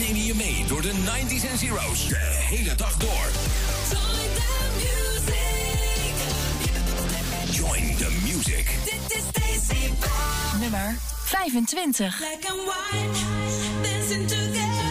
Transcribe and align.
Neem 0.00 0.16
je 0.16 0.34
mee 0.34 0.64
door 0.68 0.82
de 0.82 0.92
90s 0.92 1.50
en 1.50 1.58
zeros. 1.58 2.08
De 2.08 2.16
hele 2.18 2.74
dag 2.74 2.96
door. 2.96 3.26
Join 7.50 7.96
the 7.96 8.10
music. 8.22 8.70
Dit 8.84 9.18
is 9.18 9.22
Daisy 9.32 9.92
Nummer 10.60 10.96
25. 11.24 12.16
Black 12.18 12.50
and 12.50 12.60
white, 12.66 13.18
dancing 13.82 14.28
together. 14.28 14.89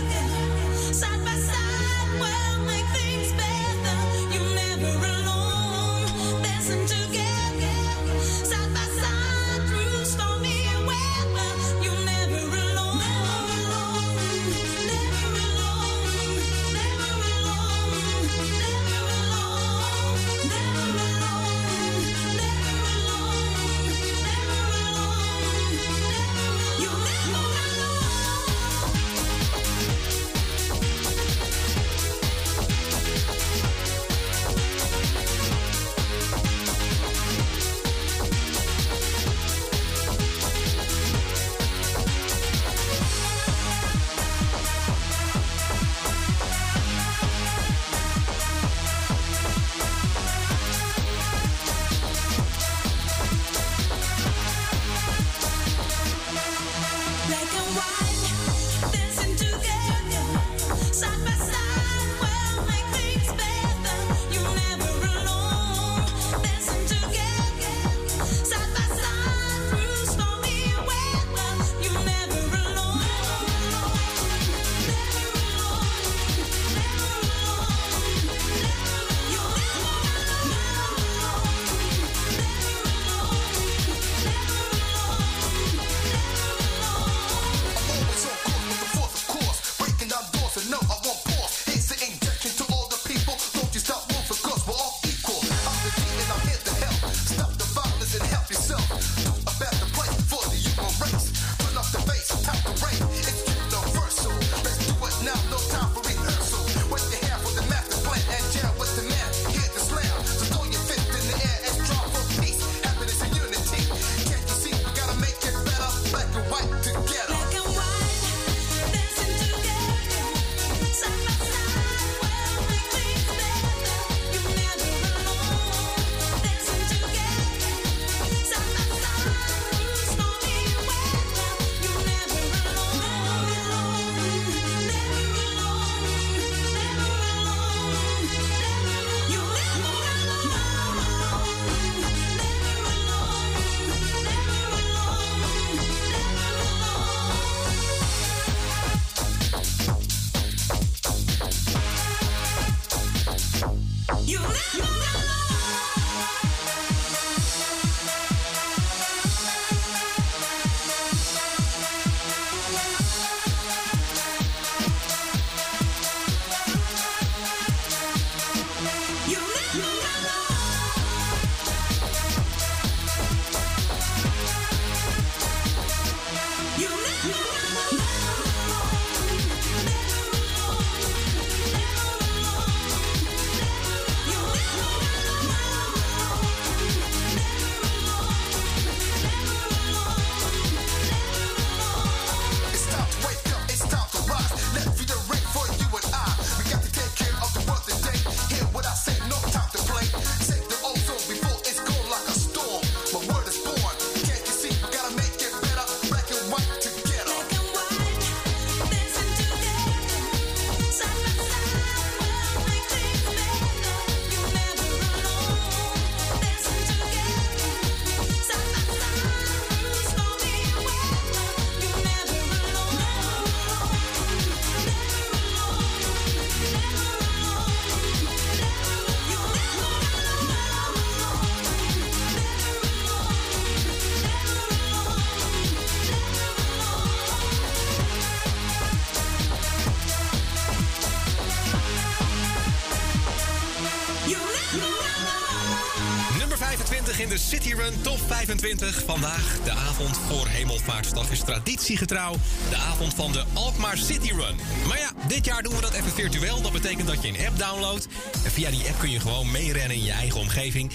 Vandaag, 248.59 249.59
de 249.63 249.71
avond 249.71 250.17
voor 250.27 250.47
Hemelvaartsdag, 250.47 251.31
is 251.31 251.39
traditiegetrouw 251.39 252.35
de 252.69 252.75
avond 252.75 253.13
van 253.13 253.31
de 253.31 253.43
Alkmaar 253.53 253.97
City 253.97 254.31
Run. 254.31 254.55
Maar 254.87 254.97
ja, 254.97 255.11
dit 255.27 255.45
jaar 255.45 255.63
doen 255.63 255.75
we 255.75 255.81
dat 255.81 255.93
even 255.93 256.11
virtueel. 256.11 256.61
Dat 256.61 256.71
betekent 256.71 257.07
dat 257.07 257.21
je 257.21 257.27
een 257.27 257.47
app 257.47 257.59
downloadt. 257.59 258.07
En 258.43 258.51
via 258.51 258.69
die 258.69 258.87
app 258.87 258.99
kun 258.99 259.11
je 259.11 259.19
gewoon 259.19 259.51
meerennen 259.51 259.97
in 259.97 260.03
je 260.03 260.11
eigen 260.11 260.39
omgeving. 260.39 260.91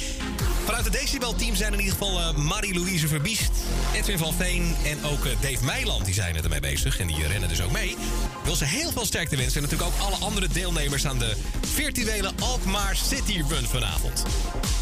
Vanuit 0.64 0.84
het 0.84 0.93
Decibel-team 0.93 1.55
zijn 1.55 1.72
in 1.72 1.78
ieder 1.78 1.93
geval 1.93 2.20
eh, 2.20 2.37
Marie-Louise 2.37 3.08
Verbiest, 3.08 3.50
Edwin 3.94 4.19
van 4.19 4.34
Veen 4.34 4.76
en 4.84 5.05
ook 5.05 5.25
eh, 5.25 5.32
Dave 5.40 5.64
Meiland. 5.64 6.05
Die 6.05 6.14
zijn 6.14 6.37
ermee 6.37 6.60
bezig 6.60 7.00
en 7.00 7.06
die 7.06 7.26
rennen 7.26 7.49
dus 7.49 7.62
ook 7.62 7.72
mee. 7.72 7.90
Ik 7.90 7.96
wil 8.44 8.56
ze 8.56 8.64
heel 8.64 8.93
veel 8.93 9.06
sterkte 9.06 9.37
wensen 9.37 9.62
en 9.62 9.62
natuurlijk 9.62 9.90
ook 9.90 10.06
alle 10.06 10.17
andere 10.17 10.49
deelnemers 10.49 11.06
aan 11.06 11.19
de 11.19 11.37
virtuele 11.75 12.32
Alkmaar 12.40 12.96
City 12.96 13.43
Run 13.49 13.67
vanavond. 13.67 14.25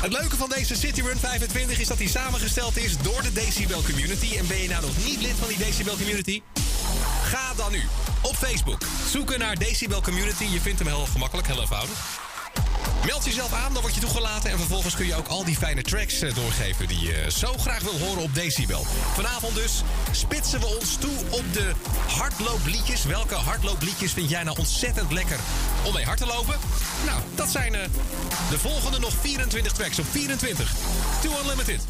Het 0.02 0.12
leuke 0.12 0.36
van 0.36 0.48
deze 0.48 0.74
City 0.74 1.00
Run 1.00 1.18
25 1.18 1.78
is 1.78 1.88
dat 1.88 1.98
hij 1.98 2.06
samengesteld 2.06 2.76
is 2.76 2.96
door 2.98 3.22
de 3.22 3.32
Decibel 3.32 3.82
Community. 3.82 4.36
En 4.36 4.46
ben 4.46 4.62
je 4.62 4.68
nou 4.68 4.82
nog 4.82 5.04
niet 5.04 5.20
lid 5.20 5.34
van 5.38 5.48
die 5.48 5.56
Decibel 5.56 5.96
Community? 5.96 6.42
Ga 7.22 7.54
dan 7.54 7.72
nu 7.72 7.82
op 8.22 8.36
Facebook. 8.36 8.82
Zoeken 9.10 9.38
naar 9.38 9.56
Decibel 9.56 10.02
Community. 10.02 10.44
Je 10.44 10.60
vindt 10.60 10.78
hem 10.78 10.88
heel 10.88 11.06
gemakkelijk, 11.06 11.46
heel 11.46 11.60
eenvoudig. 11.60 12.20
Meld 13.06 13.24
jezelf 13.24 13.52
aan, 13.52 13.72
dan 13.72 13.82
word 13.82 13.94
je 13.94 14.00
toegelaten. 14.00 14.50
En 14.50 14.58
vervolgens 14.58 14.94
kun 14.94 15.06
je 15.06 15.14
ook 15.14 15.28
al 15.28 15.44
die 15.44 15.56
fijne 15.56 15.82
tracks 15.82 16.20
eh, 16.20 16.34
doorgeven 16.34 16.88
die 16.88 17.00
je 17.00 17.30
zo 17.30 17.58
graag 17.58 17.82
wil 17.82 17.98
horen 17.98 18.22
op 18.22 18.34
Decibel. 18.34 18.86
Vanavond 19.14 19.54
dus 19.54 19.82
spitsen 20.10 20.60
we 20.60 20.66
ons 20.66 20.96
toe 20.96 21.16
op 21.30 21.44
de 21.52 21.72
hardloopliedjes. 22.06 23.04
Welke 23.04 23.34
hardloopliedjes 23.34 24.12
vind 24.12 24.30
jij 24.30 24.42
nou 24.42 24.58
ontzettend 24.58 25.12
lekker 25.12 25.38
om 25.84 25.92
mee 25.94 26.04
hard 26.04 26.18
te 26.18 26.26
lopen? 26.26 26.58
Nou, 27.04 27.20
dat 27.34 27.48
zijn 27.48 27.74
eh, 27.74 27.80
de 28.50 28.58
volgende 28.58 28.98
nog 28.98 29.12
24 29.20 29.72
tracks 29.72 29.98
op 29.98 30.06
24. 30.10 30.72
To 31.22 31.30
Unlimited. 31.42 31.80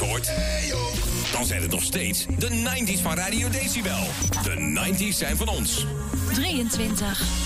Een 0.00 0.06
90s 0.06 0.26
hit 0.28 0.70
hoort, 0.70 1.32
dan 1.32 1.46
zijn 1.46 1.62
het 1.62 1.70
nog 1.70 1.82
steeds 1.82 2.26
de 2.38 2.48
90s 2.48 3.02
van 3.02 3.14
Radio 3.14 3.48
Decibel. 3.48 4.06
De 4.42 4.86
90s 4.90 5.16
zijn 5.16 5.36
van 5.36 5.48
ons. 5.48 5.86
23. 6.34 7.37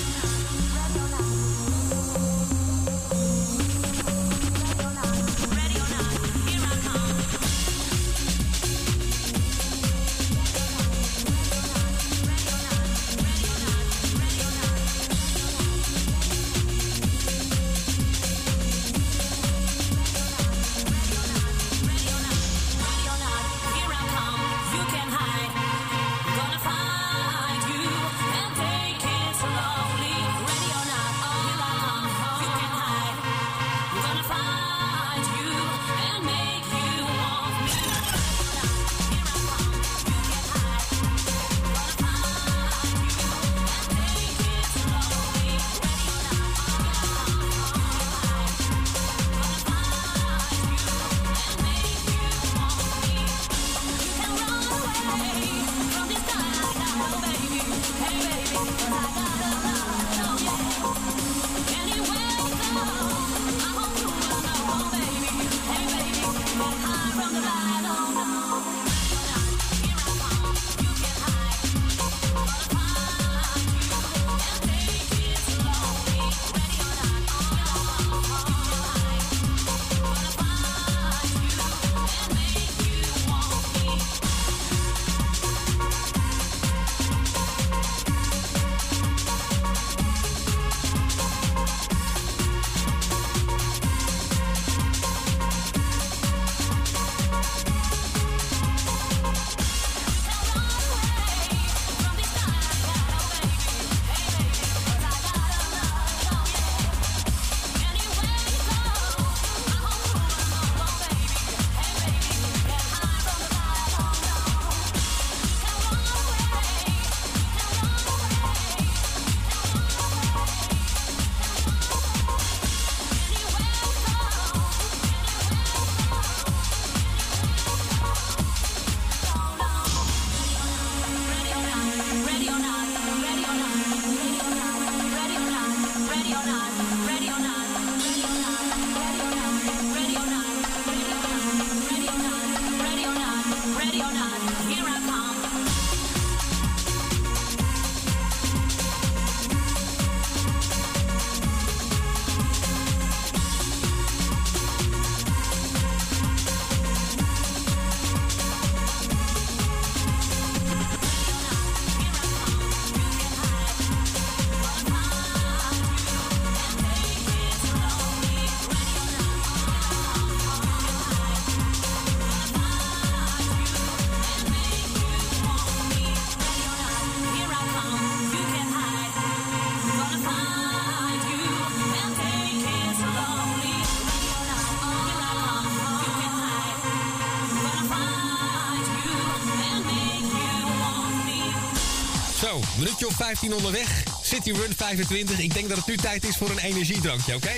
minuutje 193.03 193.25
15 193.25 193.55
onderweg. 193.55 194.03
City 194.23 194.51
Run 194.51 194.75
25. 194.77 195.39
Ik 195.39 195.55
denk 195.55 195.69
dat 195.69 195.77
het 195.77 195.87
nu 195.87 195.97
tijd 195.97 196.25
is 196.25 196.37
voor 196.37 196.51
een 196.51 196.59
energiedrankje, 196.59 197.35
oké? 197.35 197.53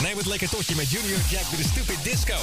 Neem 0.00 0.16
het 0.16 0.26
lekker 0.26 0.48
totje 0.48 0.74
met 0.74 0.90
Junior 0.90 1.18
Jack 1.30 1.50
bij 1.50 1.58
de 1.58 1.68
Stupid 1.68 2.04
Disco. 2.04 2.36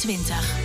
2020. 0.00 0.59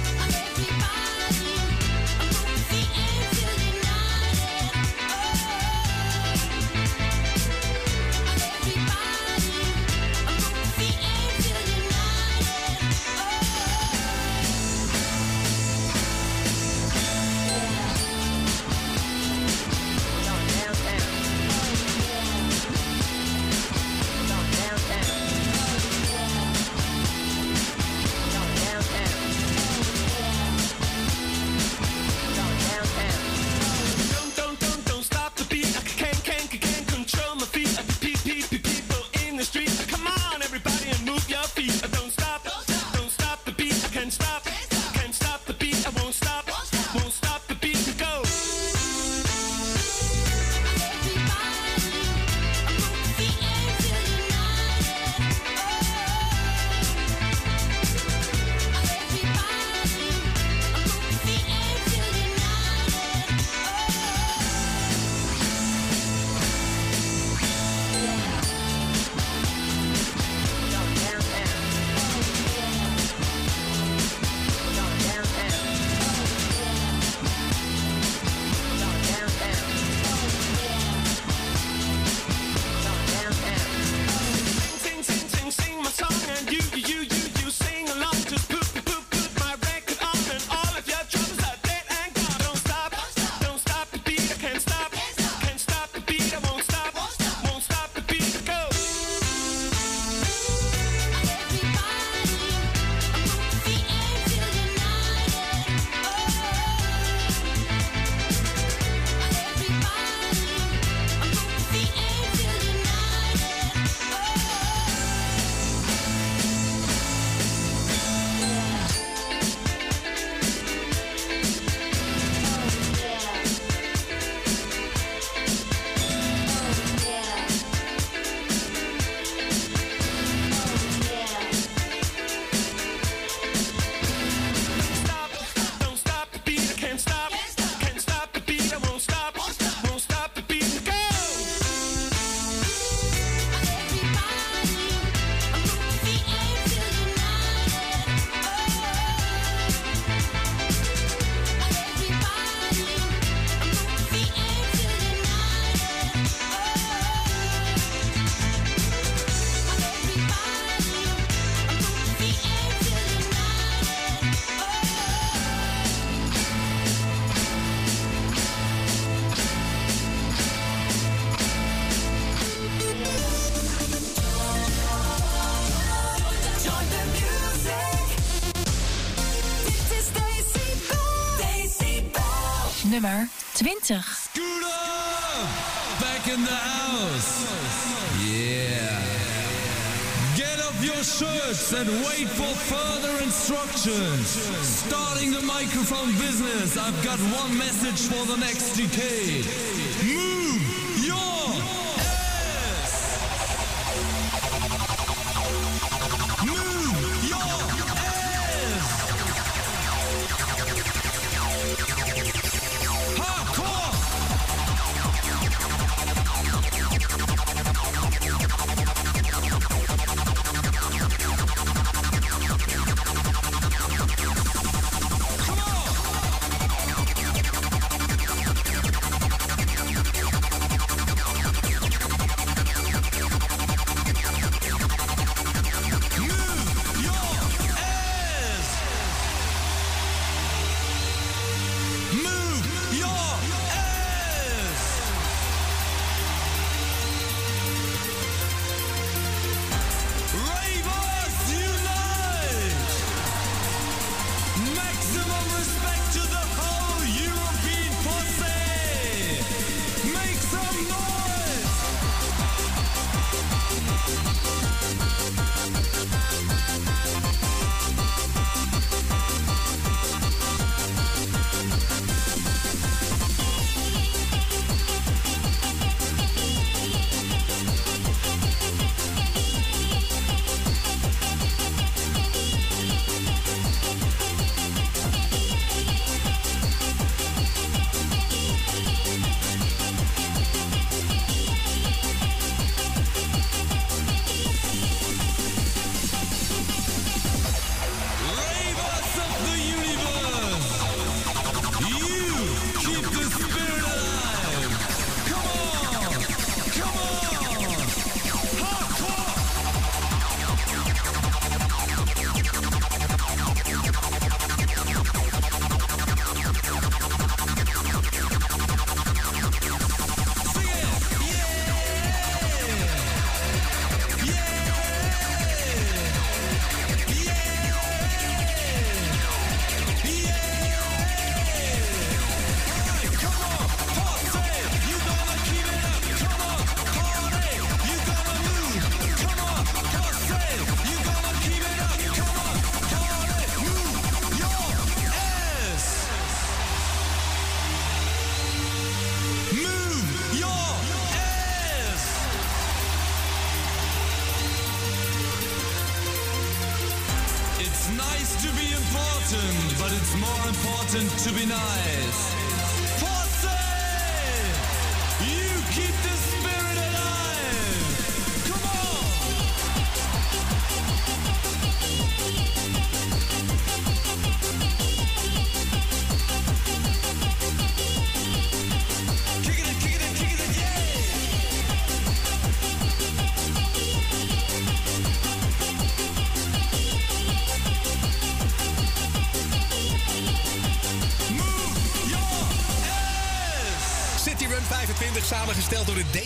Instructions. 193.87 194.27
Starting 194.65 195.31
the 195.31 195.41
microphone 195.41 196.11
business, 196.13 196.77
I've 196.77 197.03
got 197.03 197.19
one 197.19 197.57
message 197.57 198.07
for 198.07 198.25
the 198.25 198.37
next 198.37 198.75
decade. 198.75 199.74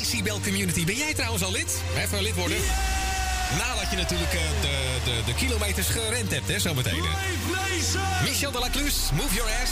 Decibel 0.10 0.40
Community. 0.40 0.86
Ben 0.86 0.96
jij 0.96 1.14
trouwens 1.14 1.44
al 1.44 1.52
lid? 1.52 1.82
Even 1.98 2.22
lid 2.22 2.36
worden. 2.36 2.58
Nadat 3.58 3.90
je 3.92 3.96
natuurlijk 3.96 4.34
eh, 4.34 4.40
de, 4.62 4.98
de, 5.04 5.24
de 5.26 5.34
kilometers 5.34 5.88
gerend 5.88 6.32
hebt, 6.32 6.48
hè, 6.48 6.60
zometeen. 6.60 7.04
Michel 8.24 8.52
de 8.52 8.60
la 8.60 8.70
Cluz, 8.70 8.96
Move 9.14 9.36
Your 9.36 9.52
Ass. 9.64 9.72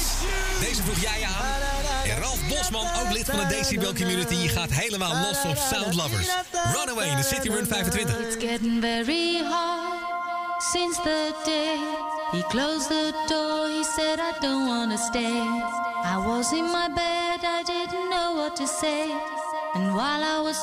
Deze 0.60 0.84
vroeg 0.84 1.02
jij 1.02 1.24
aan. 1.24 1.62
En 2.10 2.20
Ralf 2.20 2.48
Bosman, 2.48 2.86
ook 3.02 3.12
lid 3.12 3.26
van 3.26 3.40
de 3.40 3.46
Decibel 3.46 3.94
Community, 3.94 4.48
gaat 4.48 4.70
helemaal 4.72 5.16
los 5.16 5.44
op 5.44 5.58
Sound 5.72 5.94
Lovers. 5.94 6.28
Runaway 6.74 7.08
in 7.08 7.18
de 7.18 7.24
City 7.24 7.50
Run 7.50 7.68
25. 7.68 8.20
It's 8.20 8.46
getting 8.46 8.82
very 8.82 9.44
hard 9.44 10.64
since 10.74 11.02
the 11.02 11.34
day 11.46 11.78
he 12.32 12.44
closed 12.48 12.90
the 12.90 13.14
door. 13.28 13.68
He 13.68 13.84
said, 13.84 14.20
I 14.20 14.32
don't 14.40 14.68
want 14.68 14.92
to 14.92 14.98
stay. 14.98 15.38
I 16.14 16.18
was 16.28 16.52
in 16.52 16.66
my 16.66 16.88
bed, 16.96 17.40
I 17.44 17.64
didn't 17.66 18.10
know 18.10 18.36
what 18.36 18.56
to 18.56 18.68
say. 18.68 19.37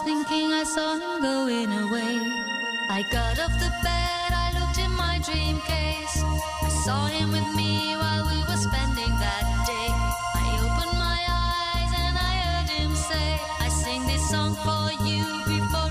Thinking, 0.04 0.52
I 0.52 0.64
saw 0.64 0.96
him 0.96 1.22
going 1.22 1.72
away. 1.72 2.20
I 2.90 3.02
got 3.10 3.38
off 3.38 3.54
the 3.58 3.72
bed, 3.82 4.30
I 4.44 4.52
looked 4.58 4.78
in 4.78 4.92
my 4.92 5.18
dream 5.24 5.60
case. 5.62 6.16
I 6.62 6.68
saw 6.84 7.06
him 7.06 7.32
with 7.32 7.48
me 7.56 7.96
while 7.96 8.24
we 8.30 8.38
were 8.48 8.60
spending 8.68 9.12
that 9.24 9.46
day. 9.66 9.90
I 10.44 10.48
opened 10.64 10.96
my 11.08 11.20
eyes 11.48 11.92
and 12.04 12.14
I 12.30 12.32
heard 12.44 12.68
him 12.68 12.94
say, 12.94 13.28
I 13.60 13.68
sing 13.68 14.06
this 14.06 14.28
song 14.28 14.54
for 14.66 14.92
you 15.08 15.24
before 15.48 15.83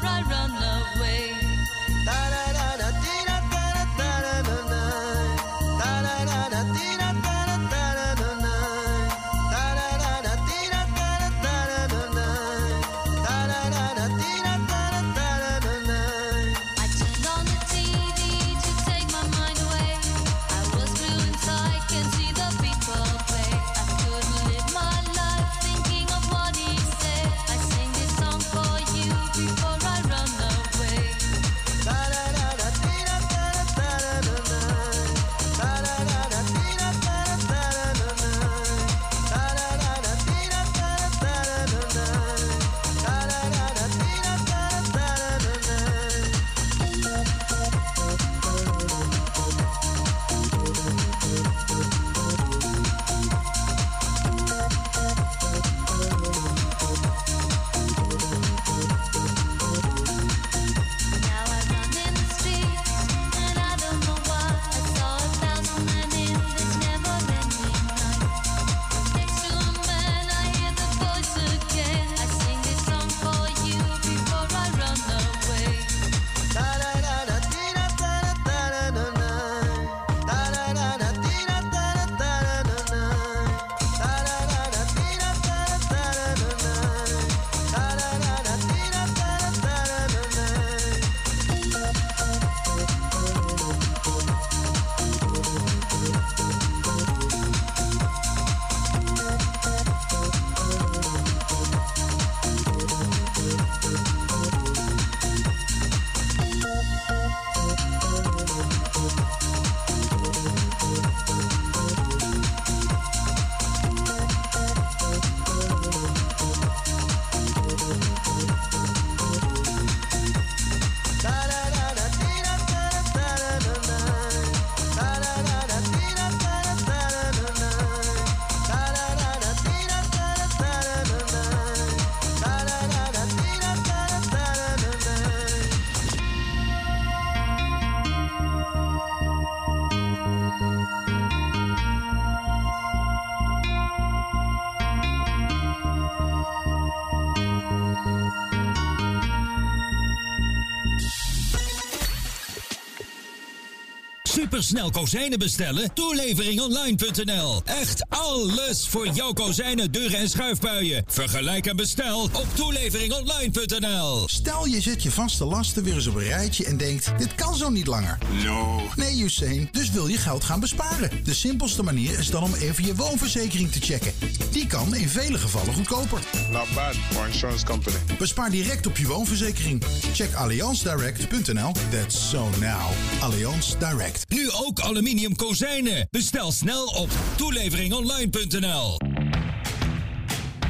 supersnel 154.54 154.90
kozijnen 154.92 155.40
bestellen? 155.40 155.94
Toeleveringonline.nl. 155.94 157.62
Echt 157.66 158.06
alles 158.10 158.88
voor 158.88 159.08
jouw 159.08 159.34
kozijnen, 159.34 159.92
deuren 159.92 160.18
en 160.18 160.30
schuifbuien. 160.30 161.04
Vergelijk 161.08 161.66
en 161.66 161.76
bestel 161.76 162.22
op 162.22 162.48
toeleveringonline.nl. 162.54 164.28
Stel 164.28 164.66
je 164.66 164.82
zet 164.82 165.04
je 165.04 165.12
vaste 165.12 165.46
lasten 165.46 165.84
weer 165.84 165.94
eens 165.94 166.08
op 166.08 166.16
een 166.16 166.24
rijtje 166.24 166.66
en 166.66 166.78
denkt, 166.78 167.12
dit 167.18 167.36
kan 167.36 167.56
zo 167.56 167.70
niet 167.70 167.88
langer. 167.88 168.18
No. 168.44 168.82
Nee, 168.96 169.18
Usain, 169.18 169.70
dus 169.72 169.92
wil 169.92 170.08
je 170.08 170.18
geld 170.18 170.44
gaan 170.44 170.60
besparen. 170.60 171.10
De 171.24 171.34
simpelste 171.34 171.84
manier 171.84 172.20
is 172.20 172.30
dan 172.30 172.44
om 172.44 172.54
even 172.54 172.86
je 172.86 172.96
woonverzekering 172.96 173.72
te 173.72 173.80
checken. 173.80 174.14
Die 174.52 174.68
kan 174.68 174.96
in 174.96 175.10
vele 175.10 175.38
gevallen 175.38 175.74
goedkoper. 175.74 176.20
Not 176.52 176.74
bad 176.76 176.96
for 177.12 177.28
insurance 177.28 177.66
company. 177.66 177.96
Bespaar 178.18 178.50
direct 178.50 178.88
op 178.88 178.98
je 178.98 179.08
woonverzekering. 179.08 179.84
Check 180.14 180.34
allianzdirect.nl. 180.34 181.72
That's 181.92 182.30
so 182.30 182.50
now. 182.60 182.90
Allianz 183.22 183.76
Direct. 183.78 184.26
Ook 184.56 184.80
aluminium 184.80 185.36
kozijnen. 185.36 186.08
Bestel 186.12 186.52
snel 186.52 186.86
op 186.86 187.10
toeleveringonline.nl. 187.36 188.98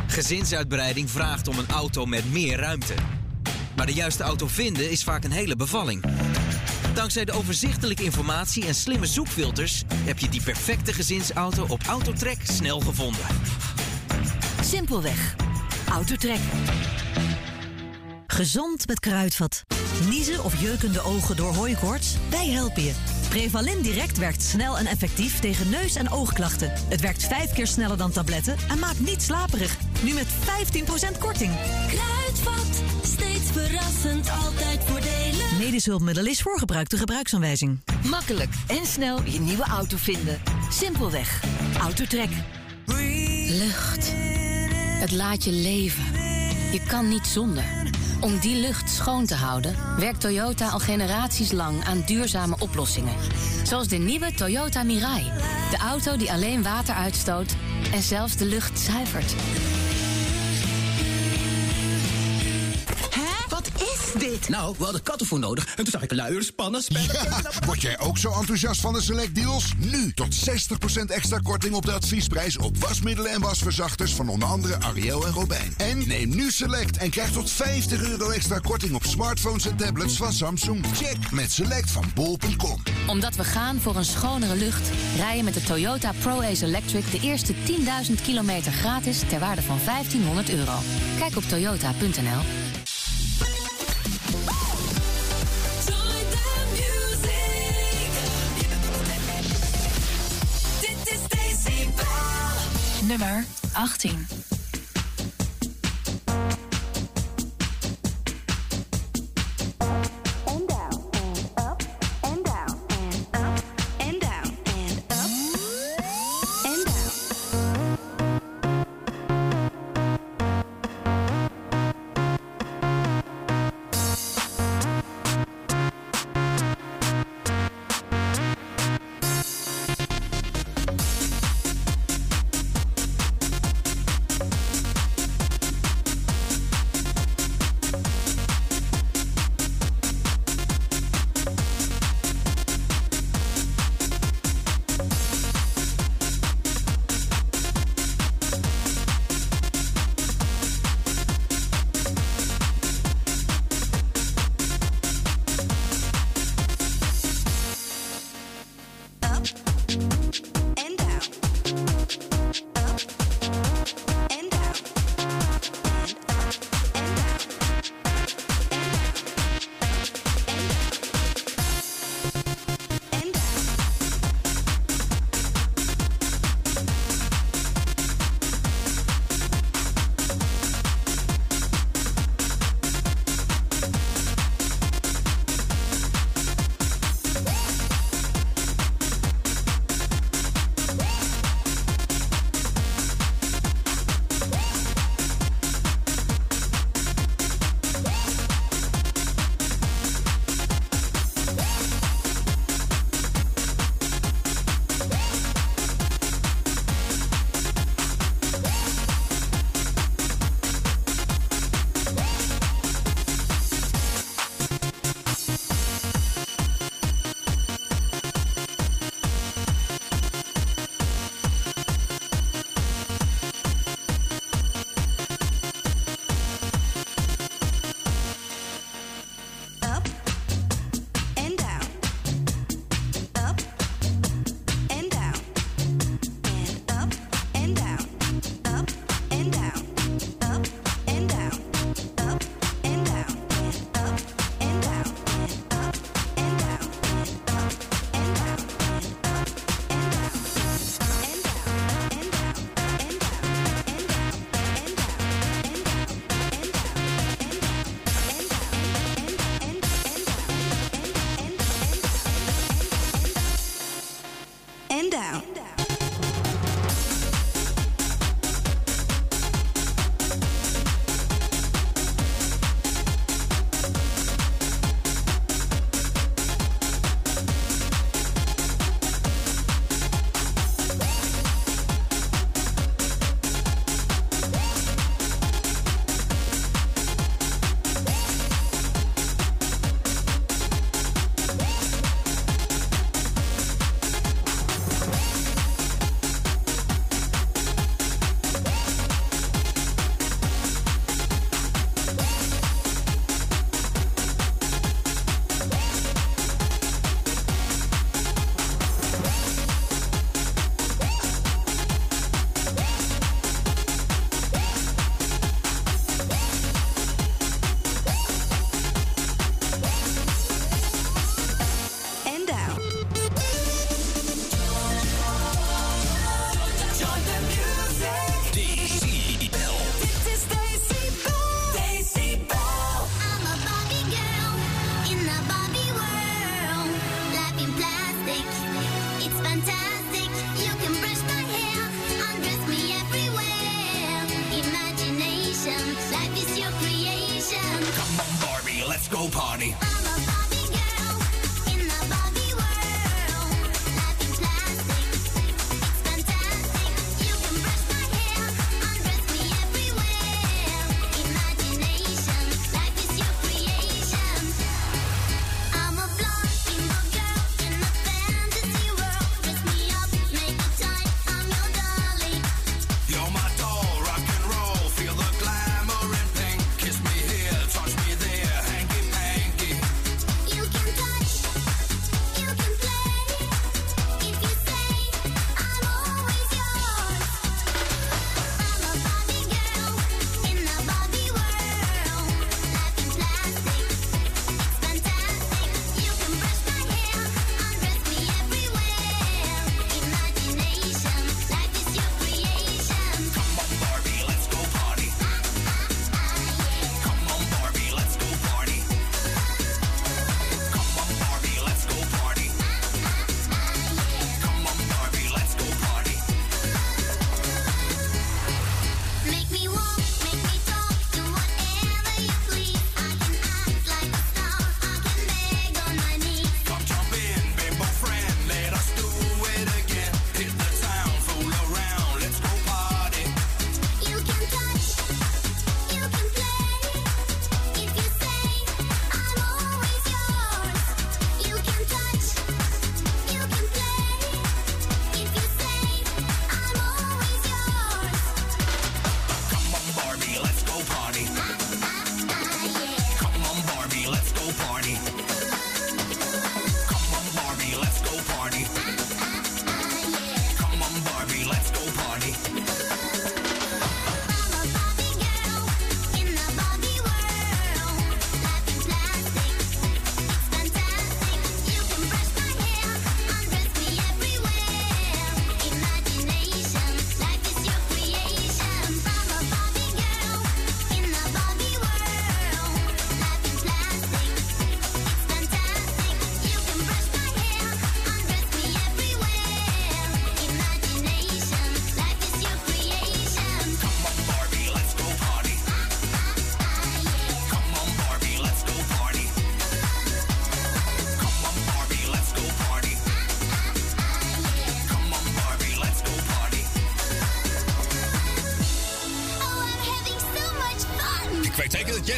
Gezinsuitbreiding 0.08 1.10
vraagt 1.10 1.48
om 1.48 1.58
een 1.58 1.68
auto 1.68 2.06
met 2.06 2.32
meer 2.32 2.58
ruimte. 2.58 2.94
Maar 3.76 3.86
de 3.86 3.94
juiste 3.94 4.24
auto 4.24 4.48
vinden 4.48 4.92
is 4.92 5.04
vaak 5.04 5.24
een 5.24 5.32
hele 5.32 5.56
bevalling. 5.56 6.04
Dankzij 6.94 7.26
de 7.26 7.32
overzichtelijke 7.32 8.04
informatie 8.04 8.66
en 8.66 8.76
slimme 8.76 9.06
zoekfilters 9.06 9.84
heb 9.94 10.20
je 10.20 10.30
die 10.30 10.44
perfecte 10.44 10.94
gezinsauto 10.94 11.66
op 11.68 11.84
Autotrek 11.88 12.38
snel 12.44 12.80
gevonden. 12.80 13.26
Simpelweg. 14.62 15.36
Autotrek. 15.92 16.40
Gezond 18.28 18.88
met 18.88 19.00
kruidvat. 19.00 19.64
Niezen 20.10 20.44
of 20.44 20.62
jeukende 20.62 21.02
ogen 21.02 21.36
door 21.36 21.54
hooikoorts? 21.54 22.16
Wij 22.30 22.50
helpen 22.50 22.84
je. 22.84 23.13
Prevalin 23.34 23.82
Direct 23.82 24.18
werkt 24.18 24.44
snel 24.44 24.78
en 24.78 24.86
effectief 24.86 25.40
tegen 25.40 25.70
neus- 25.70 25.96
en 25.96 26.12
oogklachten. 26.12 26.72
Het 26.90 27.02
werkt 27.02 27.24
vijf 27.24 27.54
keer 27.54 27.68
sneller 27.68 27.98
dan 27.98 28.12
tabletten 28.12 28.56
en 28.70 28.80
maakt 28.80 29.00
niet 29.00 29.22
slaperig. 29.22 29.78
Nu 30.04 30.14
met 30.14 30.28
15% 30.28 31.18
korting. 31.18 31.52
Kruidvat, 31.88 32.82
steeds 33.04 33.52
verrassend, 33.52 34.30
altijd 34.30 34.84
voordelen. 34.84 35.58
Medisch 35.58 35.86
hulpmiddel 35.86 36.26
is 36.26 36.42
voor 36.42 36.60
gebruikte 36.60 36.98
gebruiksaanwijzing. 36.98 37.80
Makkelijk 38.10 38.54
en 38.68 38.86
snel 38.86 39.24
je 39.26 39.40
nieuwe 39.40 39.66
auto 39.66 39.98
vinden. 39.98 40.42
Simpelweg. 40.70 41.44
Autotrek. 41.82 42.30
Lucht. 43.48 44.12
Het 45.00 45.12
laat 45.12 45.44
je 45.44 45.52
leven. 45.52 46.04
Je 46.72 46.82
kan 46.88 47.10
niet 47.10 47.28
zonder. 47.28 47.64
Om 48.24 48.40
die 48.40 48.56
lucht 48.56 48.90
schoon 48.90 49.26
te 49.26 49.36
houden, 49.36 49.76
werkt 49.98 50.22
Toyota 50.22 50.70
al 50.70 50.80
generaties 50.80 51.52
lang 51.52 51.86
aan 51.86 52.04
duurzame 52.06 52.56
oplossingen. 52.60 53.14
Zoals 53.64 53.88
de 53.88 53.98
nieuwe 53.98 54.34
Toyota 54.34 54.84
Mirai. 54.84 55.24
De 55.70 55.78
auto 55.78 56.18
die 56.18 56.32
alleen 56.32 56.64
water 56.64 56.96
uitstoot 56.96 57.56
en 57.94 58.02
zelfs 58.02 58.38
de 58.38 58.46
lucht 58.46 58.80
zuivert. 58.80 59.36
Nou, 64.48 64.76
we 64.78 64.84
hadden 64.84 65.04
kattenvoer 65.04 65.40
nodig 65.40 65.66
en 65.66 65.76
toen 65.76 65.92
zag 65.92 66.02
ik 66.02 66.14
luiers, 66.14 66.52
pannen, 66.52 66.84
spellen. 66.84 67.26
Word 67.66 67.82
jij 67.82 68.00
ook 68.00 68.18
zo 68.18 68.32
enthousiast 68.32 68.82
van 68.82 68.94
de 68.94 69.02
Select 69.02 69.36
Deals? 69.36 69.72
Nu 69.78 70.14
tot 70.14 70.50
60% 70.50 71.06
extra 71.06 71.38
korting 71.38 71.74
op 71.74 71.86
de 71.86 71.92
adviesprijs 71.92 72.58
op 72.58 72.78
wasmiddelen 72.78 73.32
en 73.32 73.42
wasverzachters 73.42 74.14
van 74.14 74.30
onder 74.30 74.48
andere 74.48 74.80
Ariel 74.80 75.26
en 75.26 75.32
Robijn. 75.32 75.74
En 75.78 76.08
neem 76.08 76.30
nu 76.36 76.52
Select 76.52 76.98
en 76.98 77.10
krijg 77.10 77.32
tot 77.32 77.52
50 77.52 78.02
euro 78.02 78.30
extra 78.30 78.60
korting 78.60 78.96
op 78.96 79.04
smartphones 79.04 79.66
en 79.66 79.76
tablets 79.76 80.18
van 80.18 80.34
Samsung. 80.34 80.86
Check 80.96 81.32
met 81.32 81.52
Select 81.52 81.92
van 81.92 82.06
bol.com. 82.16 82.82
Omdat 83.08 83.36
we 83.36 83.44
gaan 83.44 83.80
voor 83.80 83.96
een 83.96 84.06
schonere 84.06 84.56
lucht, 84.56 84.90
rij 85.18 85.38
je 85.38 85.44
met 85.44 85.54
de 85.54 85.64
Toyota 85.64 86.12
ProAce 86.20 86.66
Electric 86.66 87.12
de 87.12 87.20
eerste 87.20 87.54
10.000 87.54 88.24
kilometer 88.24 88.72
gratis 88.72 89.20
ter 89.30 89.40
waarde 89.40 89.62
van 89.62 89.80
1500 89.86 90.50
euro. 90.50 90.78
Kijk 91.20 91.36
op 91.36 91.44
toyota.nl. 91.44 92.63
Nummer 103.08 103.44
18. 103.76 104.53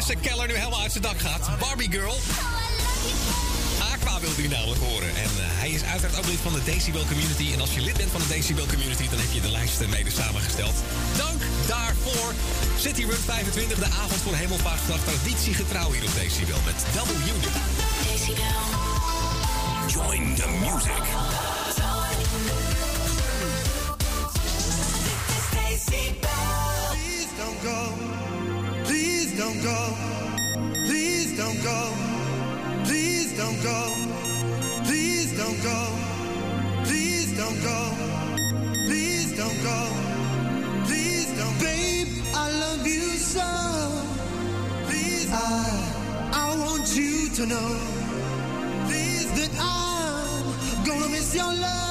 De 0.06 0.16
Keller 0.16 0.46
nu 0.46 0.54
helemaal 0.54 0.80
uit 0.80 0.92
zijn 0.92 1.02
dak 1.02 1.20
gaat. 1.20 1.58
Barbie 1.58 1.90
Girl. 1.90 2.16
Aqua 3.92 4.20
wilde 4.20 4.42
u 4.42 4.48
namelijk 4.48 4.80
horen. 4.80 5.08
En 5.08 5.30
eh, 5.38 5.44
hij 5.60 5.70
is 5.70 5.82
uiteraard 5.82 6.18
ook 6.18 6.26
lid 6.26 6.38
van 6.42 6.52
de 6.52 6.64
Decibel 6.64 7.04
Community. 7.04 7.52
En 7.52 7.60
als 7.60 7.74
je 7.74 7.80
lid 7.80 7.96
bent 7.96 8.10
van 8.10 8.20
de 8.20 8.26
Decibel 8.26 8.66
Community, 8.66 9.08
dan 9.08 9.18
heb 9.18 9.32
je 9.32 9.40
de 9.40 9.50
lijst 9.50 9.86
mede 9.88 10.10
samengesteld. 10.10 10.74
Dank 11.16 11.40
daarvoor. 11.66 12.32
City 12.78 13.04
Run 13.04 13.24
25, 13.24 13.78
de 13.78 13.90
avond 14.02 14.20
voor 14.22 14.34
hemelvaartsdag. 14.34 15.00
Traditiegetrouw 15.04 15.92
hier 15.92 16.04
op 16.04 16.14
Decibel 16.14 16.60
met 16.64 16.78
W. 16.94 17.10
Decibel. 18.06 18.44
Join 19.86 20.34
the 20.34 20.48
music. 20.64 21.55
go. 29.66 29.80
Please 30.86 31.36
don't 31.36 31.60
go. 31.62 31.80
Please 32.84 33.30
don't 33.40 33.60
go. 33.62 33.80
Please 34.86 35.30
don't 35.40 35.60
go. 35.70 35.80
Please 36.84 37.30
don't 37.40 37.60
go. 37.70 37.80
Please 38.86 39.30
don't 39.40 39.58
go. 39.68 39.78
Please 40.86 41.26
don't. 41.38 41.58
go. 41.58 41.64
Babe, 41.64 42.08
I 42.42 42.46
love 42.64 42.86
you 42.86 43.06
so. 43.34 43.50
Please, 44.88 45.28
I, 45.32 45.44
I 46.44 46.46
want 46.62 46.86
you 46.96 47.28
to 47.38 47.46
know. 47.52 47.70
Please, 48.86 49.28
that 49.38 49.52
I'm 49.58 50.84
gonna 50.86 51.08
miss 51.08 51.34
your 51.34 51.52
love. 51.52 51.85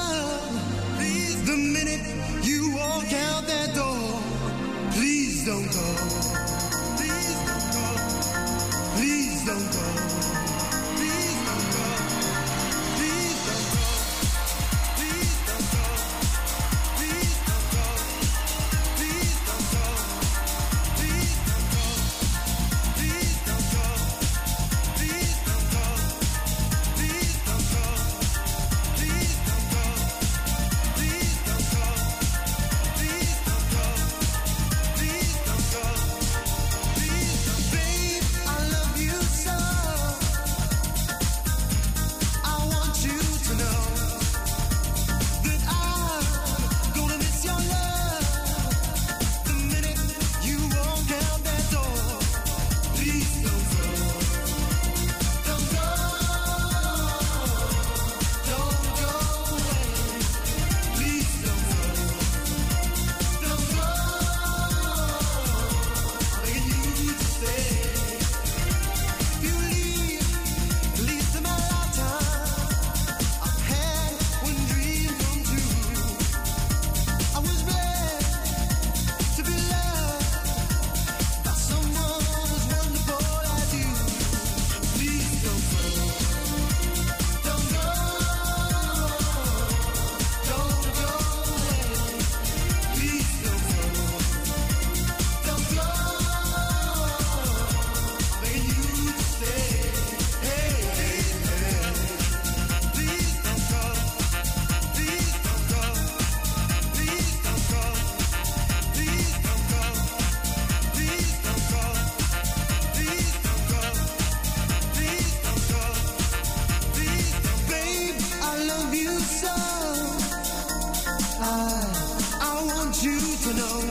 to 123.46 123.54
know. 123.54 123.85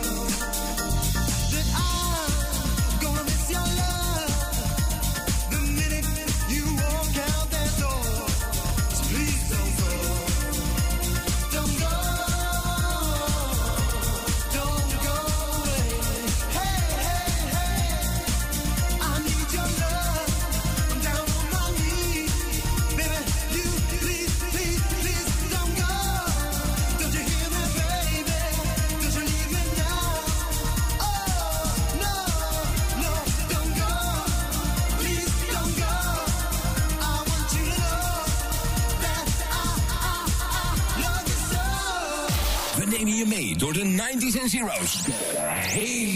En 44.45 44.51
zeros. 44.51 45.03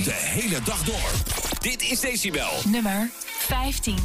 De 0.03 0.13
hele 0.13 0.61
dag 0.63 0.83
door. 0.83 1.11
Dit 1.59 1.81
is 1.81 1.99
Decibel. 1.99 2.49
Nummer 2.65 3.09
15. 3.25 3.95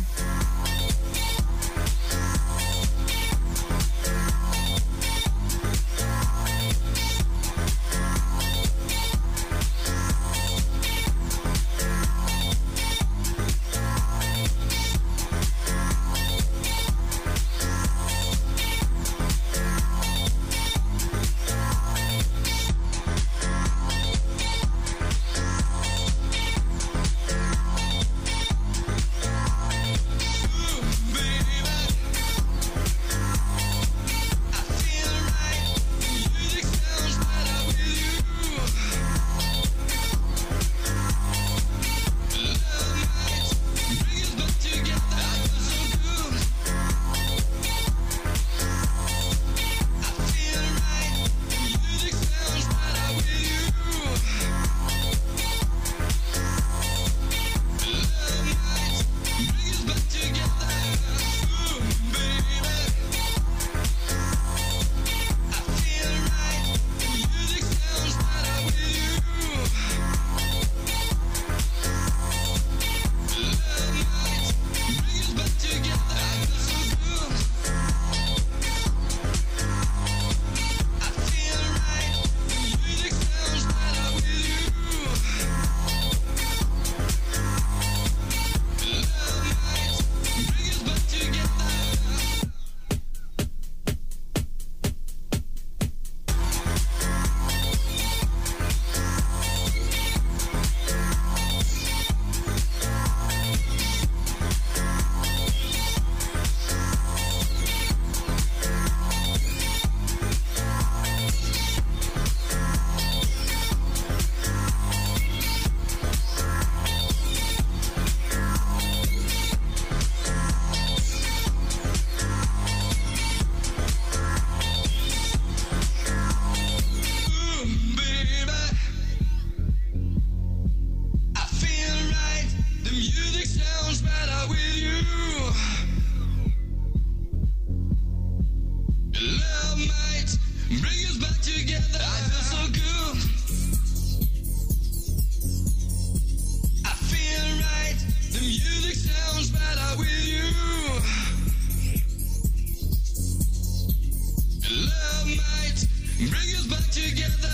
Love 154.70 155.26
might 155.26 155.86
bring 156.16 156.54
us 156.56 156.66
back 156.66 156.90
together. 156.90 157.53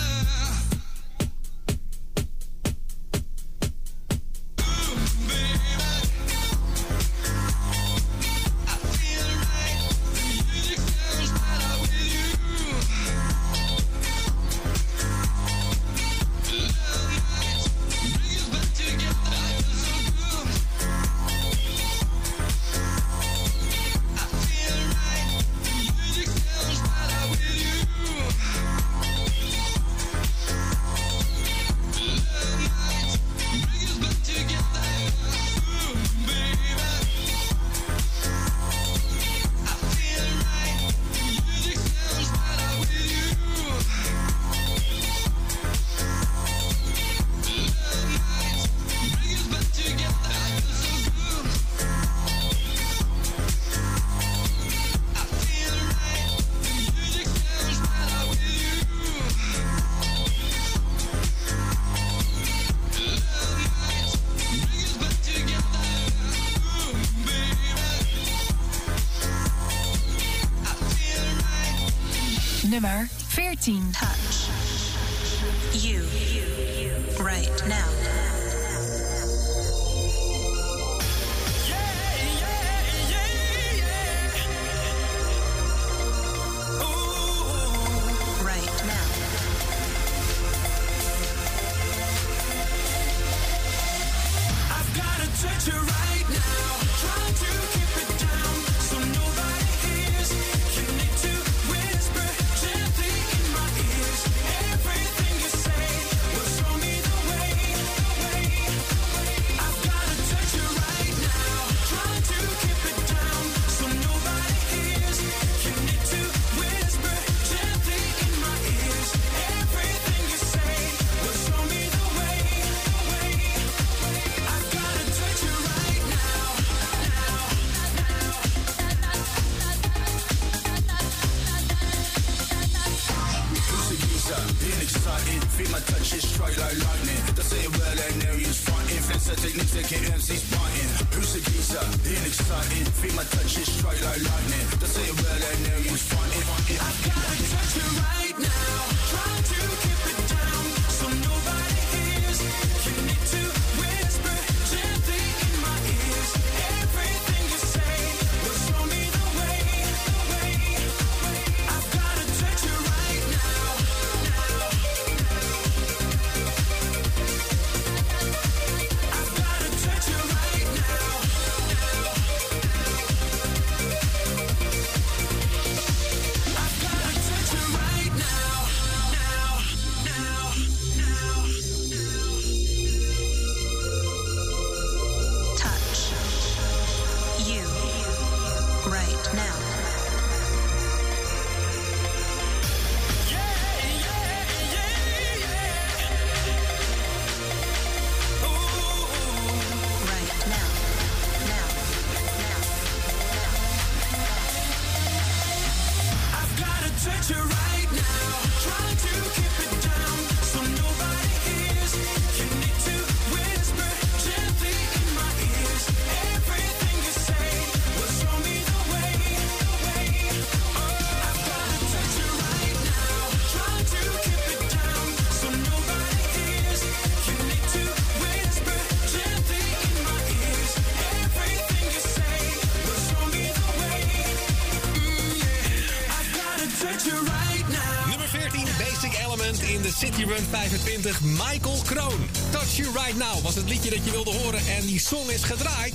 Michael 241.23 241.83
Kroon. 241.85 242.29
Touch 242.51 242.77
You 242.77 242.89
Right 242.93 243.17
Now 243.17 243.43
was 243.43 243.55
het 243.55 243.69
liedje 243.69 243.91
dat 243.91 244.05
je 244.05 244.11
wilde 244.11 244.39
horen 244.39 244.67
en 244.67 244.87
die 244.87 245.01
song 245.01 245.31
is 245.31 245.43
gedraaid. 245.43 245.95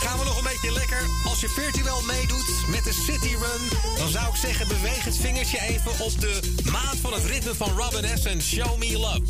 Gaan 0.00 0.18
we 0.18 0.24
nog 0.24 0.36
een 0.38 0.44
beetje 0.44 0.72
lekker. 0.72 1.02
Als 1.24 1.40
je 1.40 1.48
virtueel 1.48 2.02
meedoet 2.06 2.54
met 2.68 2.84
de 2.84 2.92
City 2.92 3.28
Run, 3.28 3.96
dan 3.98 4.08
zou 4.08 4.28
ik 4.28 4.36
zeggen 4.36 4.68
beweeg 4.68 5.04
het 5.04 5.16
vingertje 5.16 5.60
even 5.60 5.90
op 6.04 6.20
de 6.20 6.40
maat 6.70 6.96
van 7.00 7.12
het 7.12 7.24
ritme 7.24 7.54
van 7.54 7.70
Robin 7.76 8.18
S. 8.18 8.24
en 8.24 8.42
Show 8.42 8.78
Me 8.78 8.98
Love. 8.98 9.20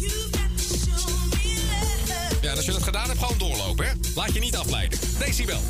Ja, 2.40 2.52
als 2.52 2.64
je 2.64 2.72
dat 2.72 2.82
gedaan 2.82 3.08
hebt, 3.08 3.18
gewoon 3.18 3.38
doorlopen, 3.38 3.86
hè? 3.86 3.92
Laat 4.14 4.34
je 4.34 4.40
niet 4.40 4.56
afleiden. 4.56 4.98
Decibel. 5.18 5.60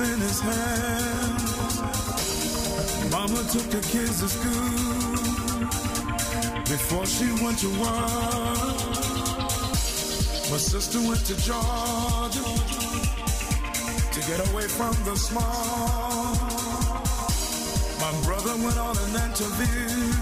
in 0.00 0.20
his 0.20 0.40
hand. 0.40 1.38
Mama 3.10 3.42
took 3.50 3.68
the 3.70 3.80
kids 3.90 4.20
to 4.20 4.28
school 4.28 5.60
before 6.66 7.06
she 7.06 7.26
went 7.42 7.58
to 7.58 7.68
work. 7.80 8.78
My 10.50 10.58
sister 10.58 11.00
went 11.00 11.24
to 11.26 11.34
Georgia 11.42 12.44
to 14.12 14.20
get 14.28 14.40
away 14.50 14.68
from 14.68 14.94
the 15.04 15.16
small. 15.16 16.34
My 17.98 18.12
brother 18.22 18.54
went 18.62 18.78
on 18.78 18.96
an 18.96 19.14
interview, 19.26 20.12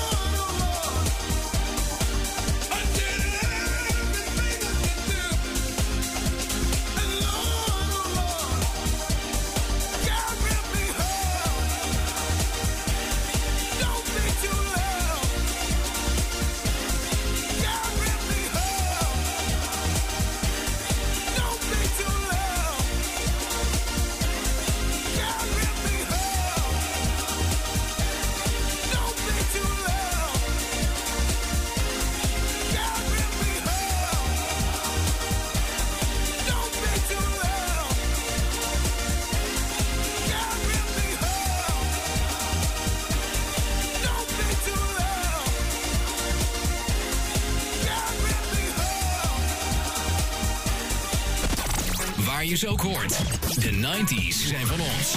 90s 53.95 54.47
zijn 54.47 54.67
van 54.67 54.79
ons. 54.79 55.15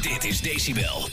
Dit 0.00 0.24
is 0.24 0.40
Decibel. 0.40 1.08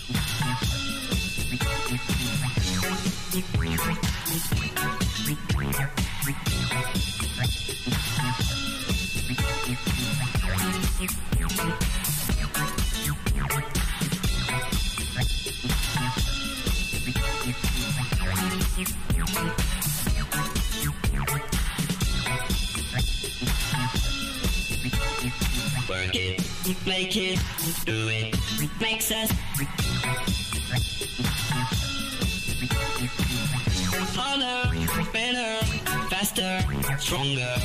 do 27.85 28.07
it 28.09 28.35
makes 28.79 29.11
us 29.11 29.31
harder, 34.15 34.69
better, 35.11 35.65
faster, 36.09 36.59
stronger. 36.99 37.55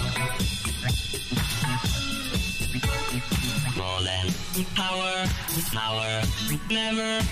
More 3.76 4.00
than 4.02 4.32
power, 4.74 5.26
power, 5.72 6.22
never. 6.70 7.26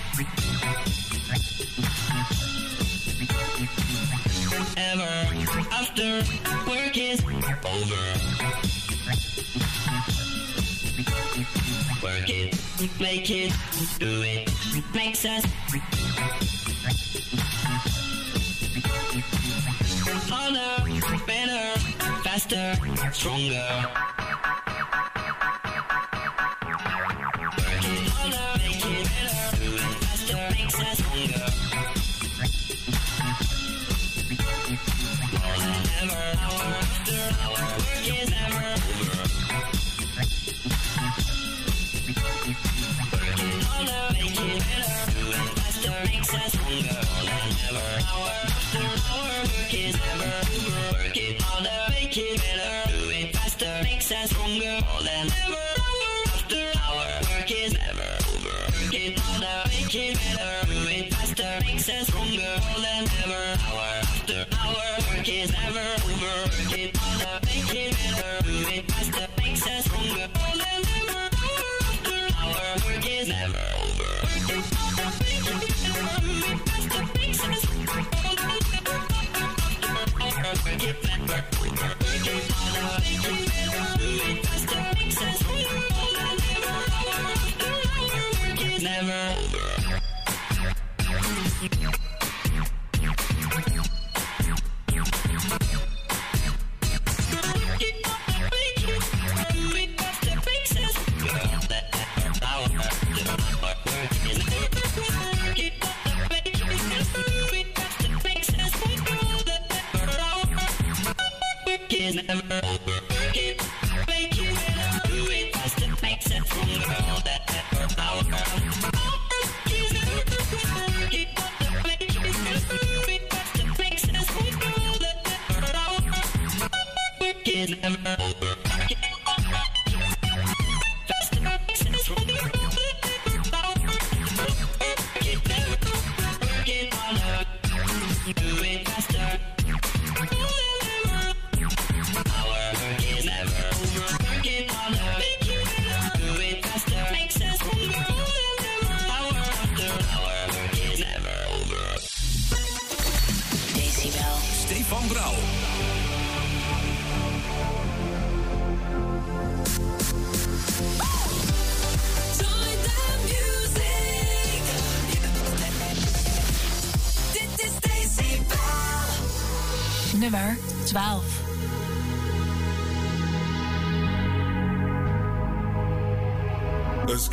make 13.05 13.29
it 13.29 13.53
do 13.99 14.23
it 14.23 14.49
makes 14.95 15.25
us 15.25 15.45
harder, 20.27 21.23
better, 21.27 21.79
faster, 22.23 22.73
stronger. 23.13 24.04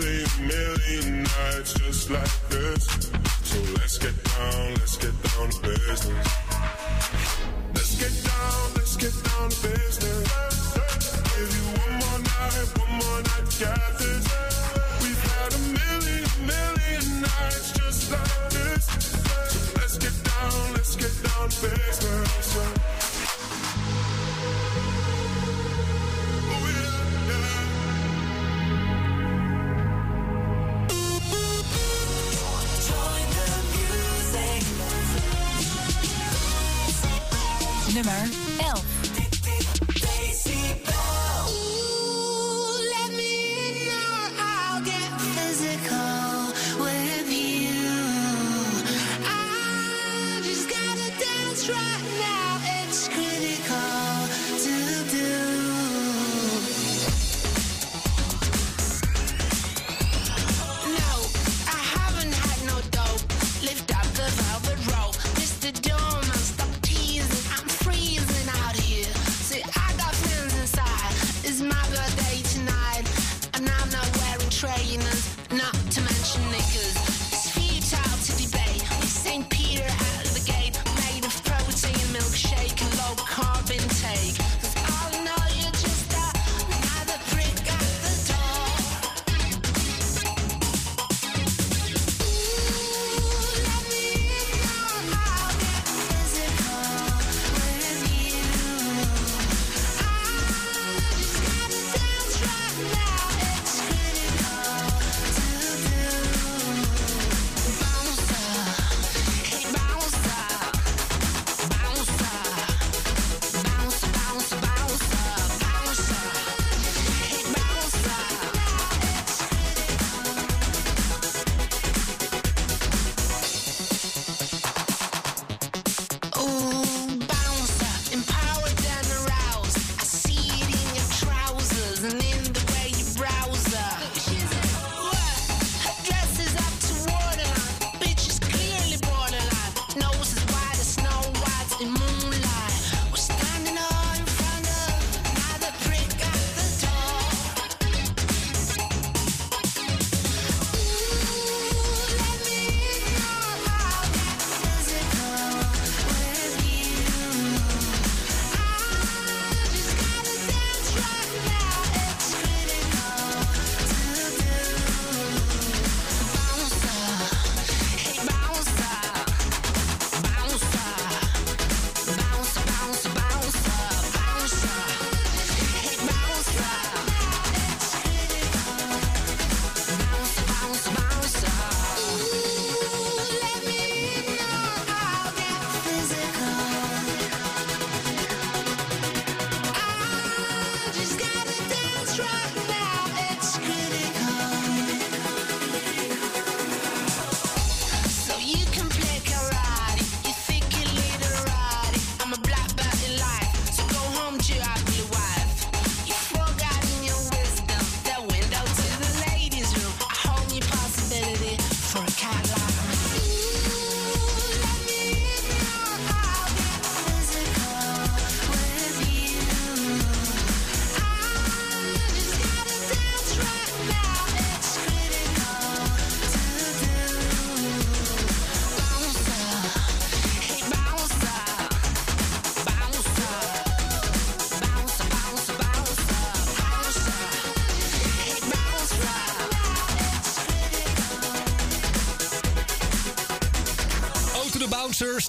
million, 0.00 0.28
million 0.46 1.22
nights 1.22 1.74
just 1.74 2.10
like 2.10 2.48
this. 2.48 2.84
So 3.44 3.58
let's 3.74 3.98
get 3.98 4.16
down, 4.24 4.74
let's 4.74 4.96
get 4.96 5.14
down 5.22 5.50
to 5.50 5.60
business. 5.62 6.28
Let's 7.74 7.94
get 7.96 8.14
down, 8.24 8.74
let's 8.74 8.96
get 8.96 9.14
down 9.24 9.50
to 9.50 9.62
business. 9.68 10.28
Give 11.36 11.50
you 11.56 11.64
one 11.80 11.94
more 12.02 12.18
night, 12.18 12.68
one 12.78 12.92
more 13.00 13.20
night, 13.22 13.46
got 13.60 13.98
this. 13.98 14.24
We've 15.02 15.22
had 15.30 15.50
a 15.54 15.62
million, 15.78 16.28
million 16.52 17.20
nights 17.22 17.72
just 17.72 18.10
like 18.10 18.50
this. 18.50 18.84
So 19.48 19.80
let's 19.80 19.98
get 19.98 20.16
down, 20.24 20.72
let's 20.74 20.96
get 20.96 21.14
down 21.22 21.48
to 21.48 21.60
business. 21.62 23.15
Nummer 37.96 38.45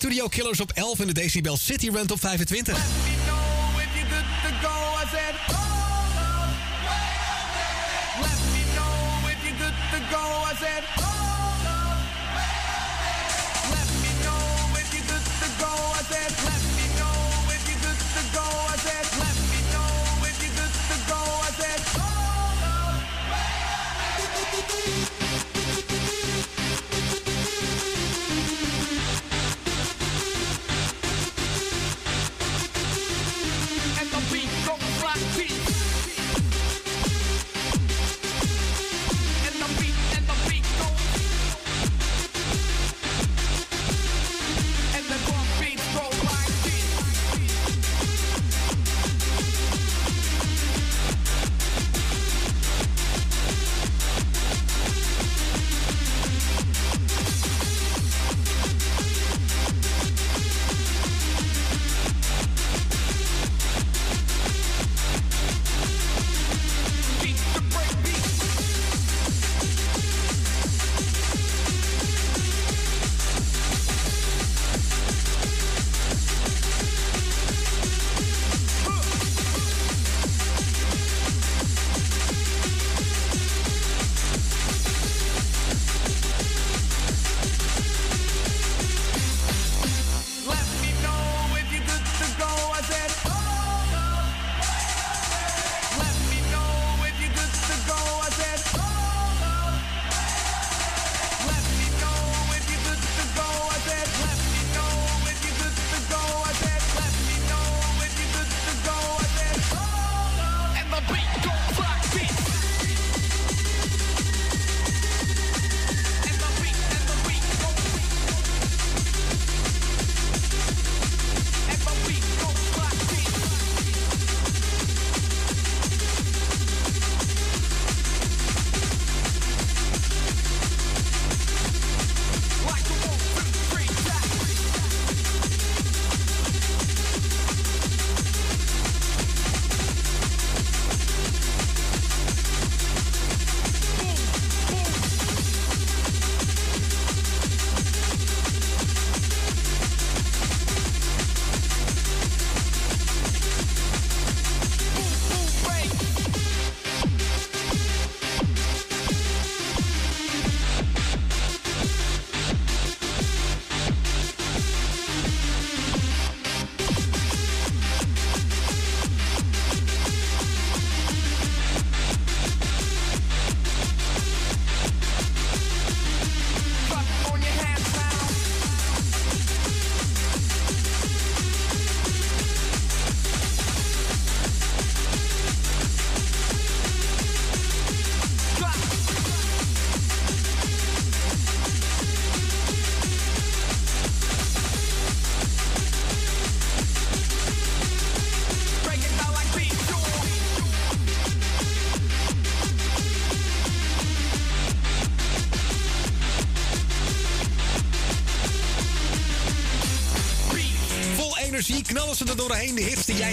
Studio 0.07 0.27
Killers 0.27 0.59
op 0.59 0.71
11 0.71 0.99
en 0.99 1.07
de 1.07 1.13
Decibel 1.13 1.57
City 1.57 1.89
Rent 1.89 2.11
op 2.11 2.19
25. 2.19 3.16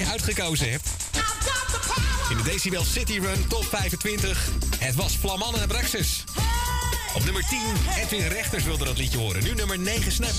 uitgekozen 0.03 0.71
hebt. 0.71 0.89
In 2.31 2.37
de 2.37 2.43
Decibel 2.43 2.85
City 2.85 3.19
Run 3.19 3.47
top 3.49 3.65
25. 3.65 4.49
Het 4.79 4.95
was 4.95 5.17
Flamannen 5.17 5.61
en 5.61 5.69
Abraxas. 5.69 6.25
Op 7.15 7.25
nummer 7.25 7.45
10, 7.49 7.61
Edwin 8.03 8.29
Rechters 8.29 8.65
wilde 8.65 8.85
dat 8.85 8.99
liedje 8.99 9.19
horen. 9.19 9.43
Nu 9.43 9.55
nummer 9.55 9.79
9, 9.79 10.13
Snap. 10.13 10.33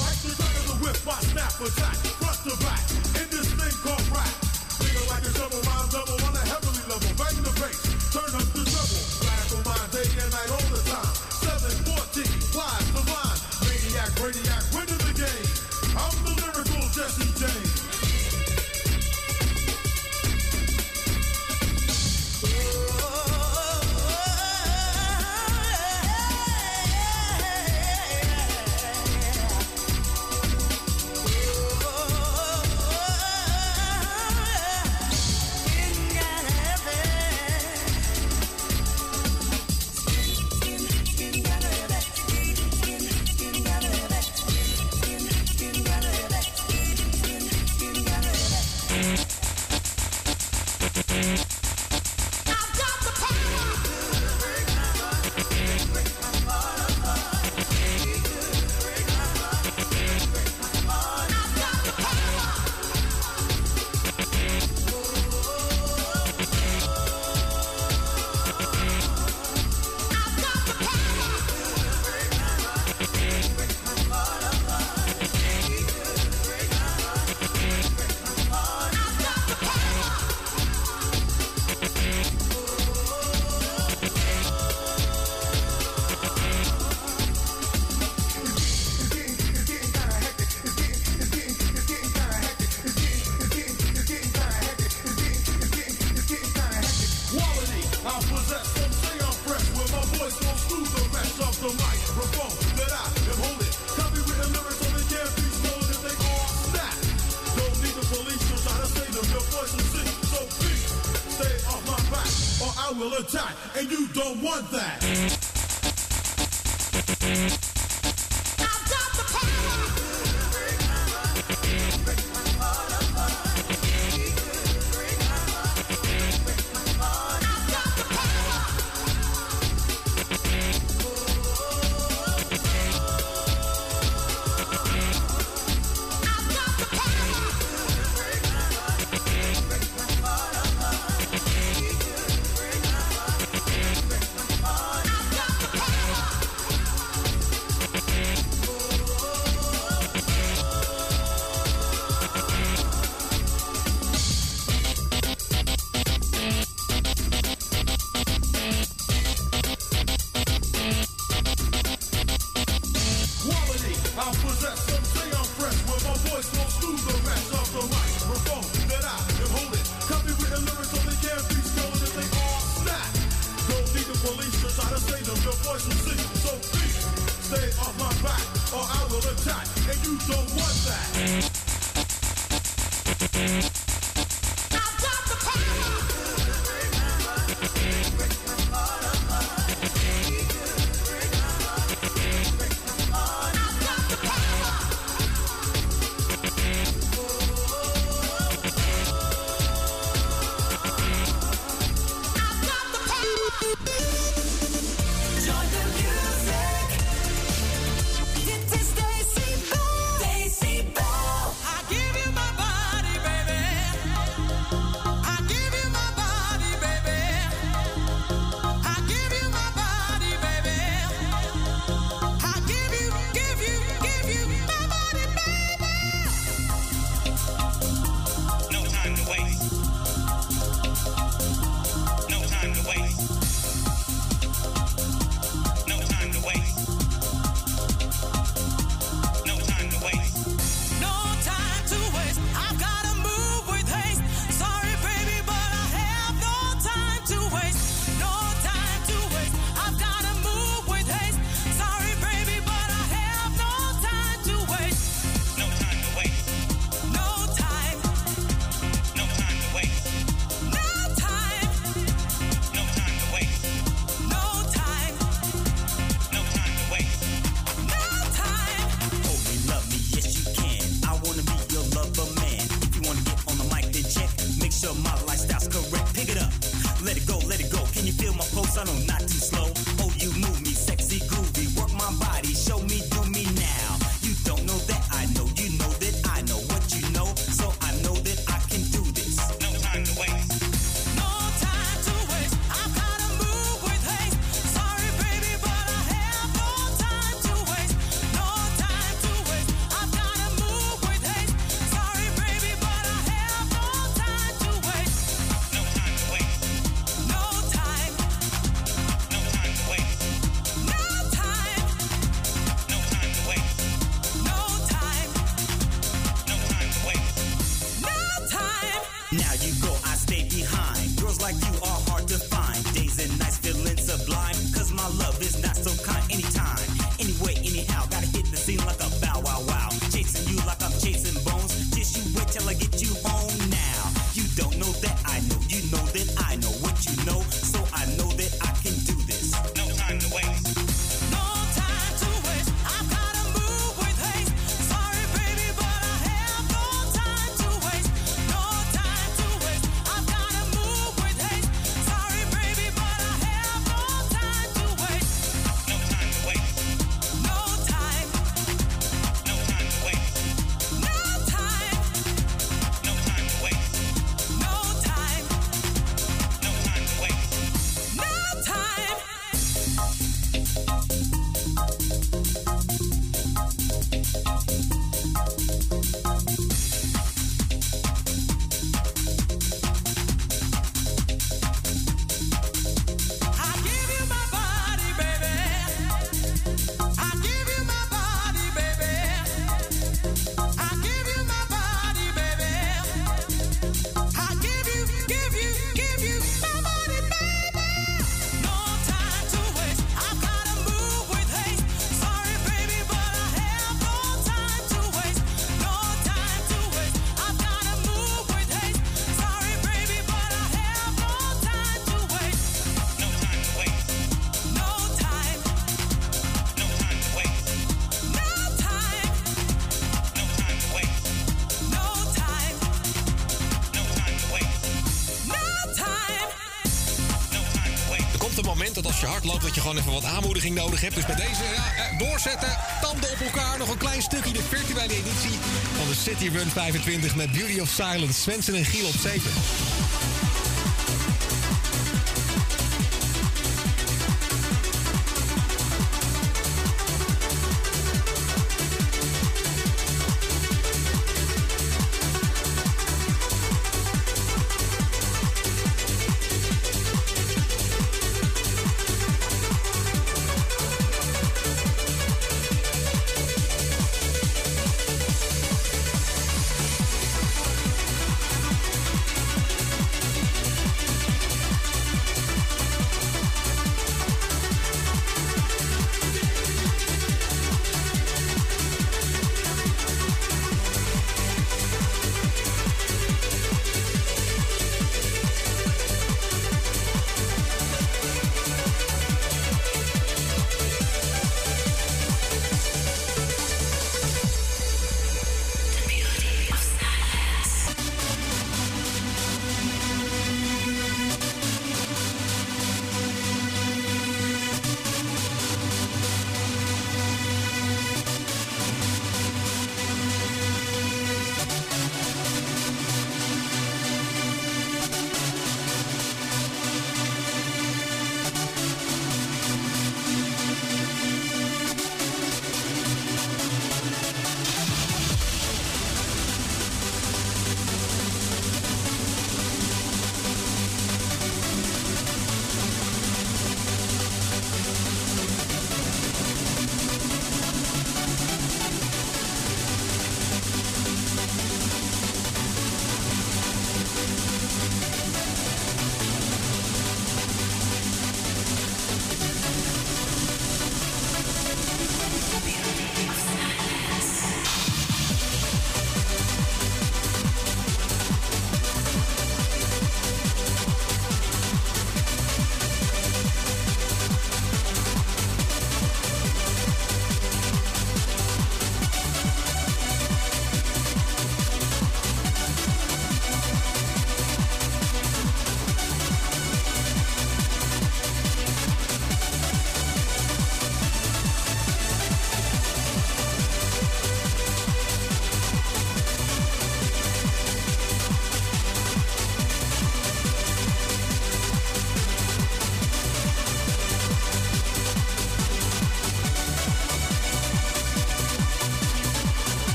gewoon 429.85 429.99
even 429.99 430.21
wat 430.21 430.23
aanmoediging 430.23 430.75
nodig 430.75 431.01
hebt. 431.01 431.15
Dus 431.15 431.25
bij 431.25 431.35
deze 431.35 431.63
ja, 431.75 432.03
eh, 432.03 432.17
doorzetten, 432.17 432.77
tanden 433.01 433.31
op 433.31 433.39
elkaar. 433.39 433.77
Nog 433.77 433.89
een 433.89 433.97
klein 433.97 434.21
stukje 434.21 434.53
de 434.53 434.63
virtuele 434.63 435.13
editie 435.13 435.59
van 435.97 436.07
de 436.07 436.15
City 436.15 436.49
Run 436.57 436.69
25 436.69 437.35
met 437.35 437.51
Beauty 437.51 437.79
of 437.79 437.89
Silence. 437.89 438.41
Swensen 438.41 438.75
en 438.75 438.85
Giel 438.85 439.07
op 439.07 439.15
7. 439.21 439.51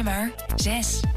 nummer 0.00 0.32
6. 0.56 1.09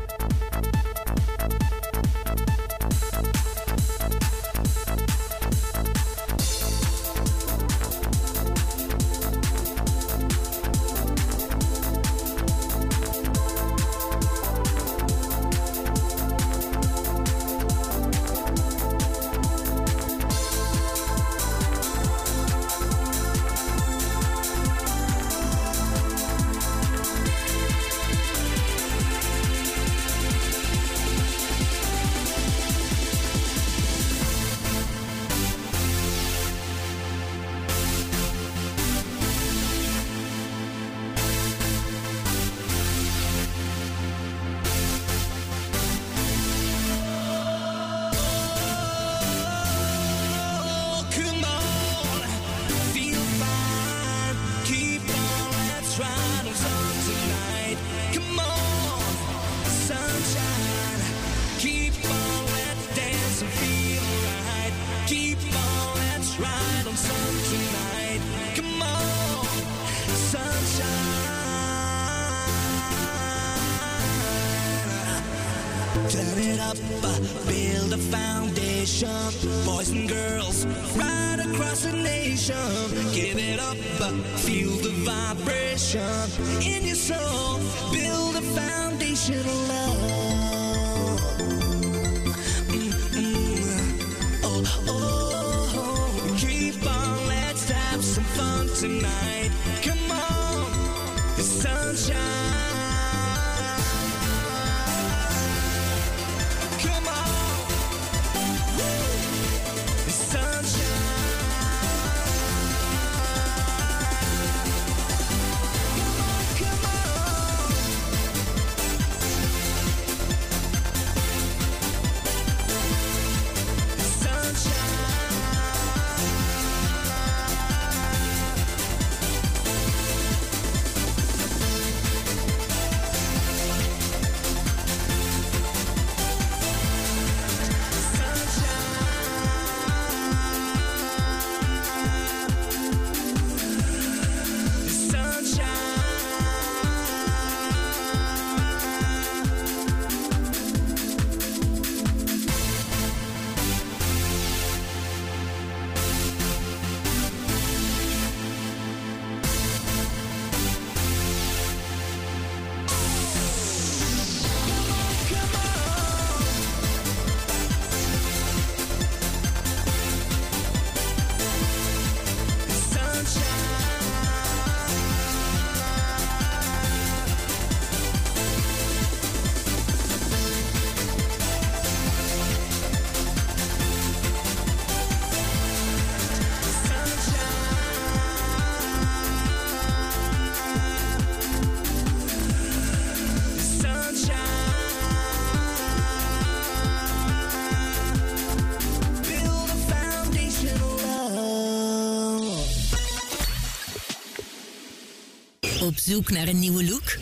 Zoek 206.05 206.31
naar 206.31 206.47
een 206.47 206.59
nieuwe 206.59 206.85
look? 206.85 207.17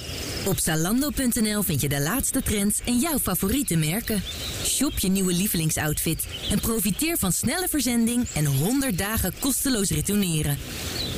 Op 0.45 0.59
Zalando.nl 0.59 1.61
vind 1.63 1.81
je 1.81 1.89
de 1.89 2.01
laatste 2.01 2.41
trends 2.41 2.79
en 2.85 2.99
jouw 2.99 3.19
favoriete 3.19 3.75
merken. 3.75 4.23
Shop 4.63 4.99
je 4.99 5.07
nieuwe 5.07 5.33
lievelingsoutfit 5.33 6.25
en 6.49 6.59
profiteer 6.59 7.17
van 7.17 7.31
snelle 7.31 7.67
verzending 7.67 8.27
en 8.33 8.45
100 8.45 8.97
dagen 8.97 9.33
kosteloos 9.39 9.89
retourneren. 9.89 10.57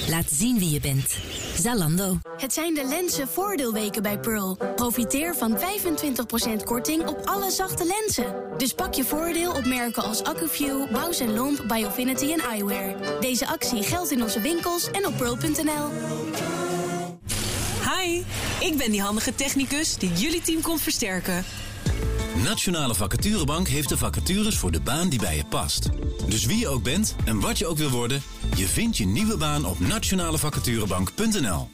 Laat 0.09 0.25
zien 0.31 0.59
wie 0.59 0.69
je 0.69 0.79
bent. 0.79 1.17
Zalando. 1.59 2.17
Het 2.37 2.53
zijn 2.53 2.73
de 2.73 2.85
lenzen 2.85 3.27
voordeelweken 3.27 4.01
bij 4.01 4.19
Pearl. 4.19 4.57
Profiteer 4.75 5.35
van 5.35 5.57
25% 5.57 6.63
korting 6.63 7.07
op 7.07 7.21
alle 7.25 7.51
zachte 7.51 7.85
lenzen. 7.85 8.35
Dus 8.57 8.73
pak 8.73 8.93
je 8.93 9.03
voordeel 9.03 9.51
op 9.51 9.65
merken 9.65 10.03
als 10.03 10.23
Accuview, 10.23 10.91
Bausch 10.91 11.21
Lomb, 11.21 11.63
Biofinity 11.67 12.31
en 12.31 12.39
Eyewear. 12.39 13.19
Deze 13.21 13.47
actie 13.47 13.83
geldt 13.83 14.11
in 14.11 14.23
onze 14.23 14.41
winkels 14.41 14.91
en 14.91 15.07
op 15.07 15.17
pearl.nl. 15.17 16.22
Ik 18.63 18.77
ben 18.77 18.91
die 18.91 19.01
handige 19.01 19.35
technicus 19.35 19.97
die 19.97 20.11
jullie 20.13 20.41
team 20.41 20.61
komt 20.61 20.81
versterken. 20.81 21.45
Nationale 22.43 22.95
Vacaturebank 22.95 23.67
heeft 23.67 23.89
de 23.89 23.97
vacatures 23.97 24.57
voor 24.57 24.71
de 24.71 24.79
baan 24.79 25.09
die 25.09 25.19
bij 25.19 25.35
je 25.35 25.45
past. 25.45 25.89
Dus 26.27 26.45
wie 26.45 26.57
je 26.57 26.67
ook 26.67 26.83
bent 26.83 27.15
en 27.25 27.39
wat 27.39 27.57
je 27.57 27.67
ook 27.67 27.77
wil 27.77 27.89
worden, 27.89 28.21
je 28.55 28.67
vindt 28.67 28.97
je 28.97 29.05
nieuwe 29.05 29.37
baan 29.37 29.65
op 29.65 29.79
nationalevacaturebank.nl. 29.79 31.69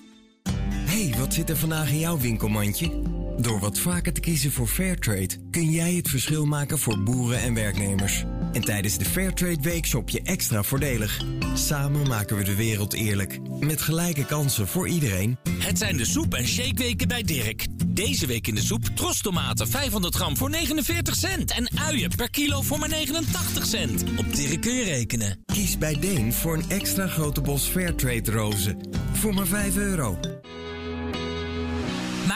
hey, 0.63 1.15
wat 1.19 1.33
zit 1.33 1.49
er 1.49 1.57
vandaag 1.57 1.89
in 1.89 1.99
jouw 1.99 2.17
winkelmandje? 2.17 3.01
Door 3.37 3.59
wat 3.59 3.79
vaker 3.79 4.13
te 4.13 4.19
kiezen 4.19 4.51
voor 4.51 4.67
Fairtrade 4.67 5.49
kun 5.51 5.71
jij 5.71 5.93
het 5.93 6.09
verschil 6.09 6.45
maken 6.45 6.79
voor 6.79 7.03
boeren 7.03 7.39
en 7.39 7.53
werknemers. 7.53 8.25
En 8.53 8.61
tijdens 8.61 8.97
de 8.97 9.05
Fairtrade 9.05 9.61
Week 9.61 9.85
shop 9.85 10.09
je 10.09 10.21
extra 10.21 10.63
voordelig. 10.63 11.21
Samen 11.53 12.07
maken 12.07 12.37
we 12.37 12.43
de 12.43 12.55
wereld 12.55 12.93
eerlijk. 12.93 13.39
Met 13.59 13.81
gelijke 13.81 14.25
kansen 14.25 14.67
voor 14.67 14.87
iedereen. 14.87 15.37
Het 15.59 15.77
zijn 15.77 15.97
de 15.97 16.05
soep- 16.05 16.33
en 16.33 16.47
shakeweken 16.47 17.07
bij 17.07 17.23
Dirk. 17.23 17.65
Deze 17.87 18.25
week 18.25 18.47
in 18.47 18.55
de 18.55 18.61
soep 18.61 18.83
trostomaten 18.95 19.67
500 19.67 20.15
gram 20.15 20.37
voor 20.37 20.49
49 20.49 21.15
cent. 21.15 21.51
En 21.51 21.69
uien 21.79 22.11
per 22.15 22.29
kilo 22.29 22.61
voor 22.61 22.79
maar 22.79 22.89
89 22.89 23.65
cent. 23.65 24.03
Op 24.17 24.35
Dirk 24.35 24.61
kun 24.61 24.73
je 24.73 24.83
rekenen. 24.83 25.43
Kies 25.45 25.77
bij 25.77 25.99
Deen 25.99 26.33
voor 26.33 26.53
een 26.53 26.69
extra 26.69 27.07
grote 27.07 27.41
bos 27.41 27.63
Fairtrade 27.63 28.31
rozen. 28.31 28.77
Voor 29.13 29.33
maar 29.33 29.47
5 29.47 29.75
euro. 29.75 30.19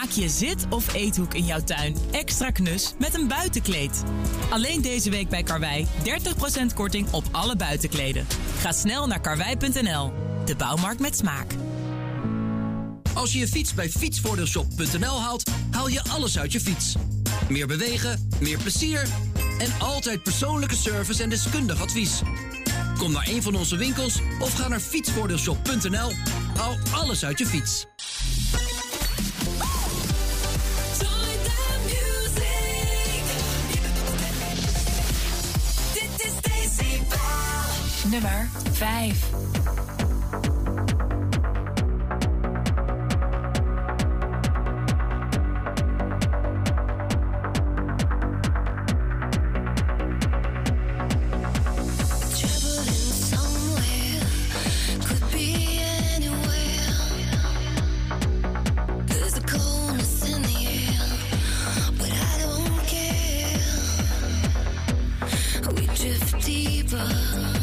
Maak 0.04 0.12
je 0.12 0.30
zit- 0.30 0.66
of 0.70 0.94
eethoek 0.94 1.34
in 1.34 1.46
jouw 1.46 1.64
tuin 1.64 1.96
extra 2.12 2.52
knus 2.52 2.94
met 3.00 3.14
een 3.14 3.28
buitenkleed. 3.28 4.04
Alleen 4.50 4.82
deze 4.82 5.10
week 5.10 5.30
bij 5.30 5.44
Karwei 5.44 5.88
30% 6.04 6.74
korting 6.74 7.12
op 7.12 7.24
alle 7.32 7.56
buitenkleden. 7.56 8.28
Ga 8.60 8.72
snel 8.72 9.08
naar 9.08 9.22
karwei.nl. 9.22 10.12
De 10.46 10.56
bouwmarkt 10.56 11.00
met 11.00 11.18
smaak. 11.18 11.56
Als 13.14 13.34
je 13.34 13.40
je 13.40 13.48
fiets 13.48 13.74
bij 13.74 13.90
fietsvoordeelshop.nl 13.90 15.22
haalt, 15.22 15.52
haal 15.72 15.88
je 15.88 16.04
alles 16.04 16.40
uit 16.40 16.52
je 16.52 16.60
fiets. 16.60 16.96
Meer 17.50 17.68
bewegen, 17.68 18.30
meer 18.40 18.58
plezier 18.58 19.08
en 19.60 19.72
altijd 19.80 20.24
persoonlijke 20.24 20.76
service 20.76 21.24
en 21.24 21.30
deskundig 21.30 21.82
advies. 21.82 22.22
Kom 22.98 23.12
naar 23.12 23.28
een 23.28 23.42
van 23.42 23.56
onze 23.56 23.76
winkels 23.76 24.20
of 24.40 24.54
ga 24.54 24.68
naar 24.68 24.80
fietsvoordeelshop.nl. 24.80 26.12
Haal 26.58 26.78
alles 26.92 27.26
uit 27.26 27.40
je 27.40 27.46
fiets. 27.46 27.86
We 65.76 65.88
drift 65.88 66.46
deeper, 66.46 66.98
and 66.98 67.63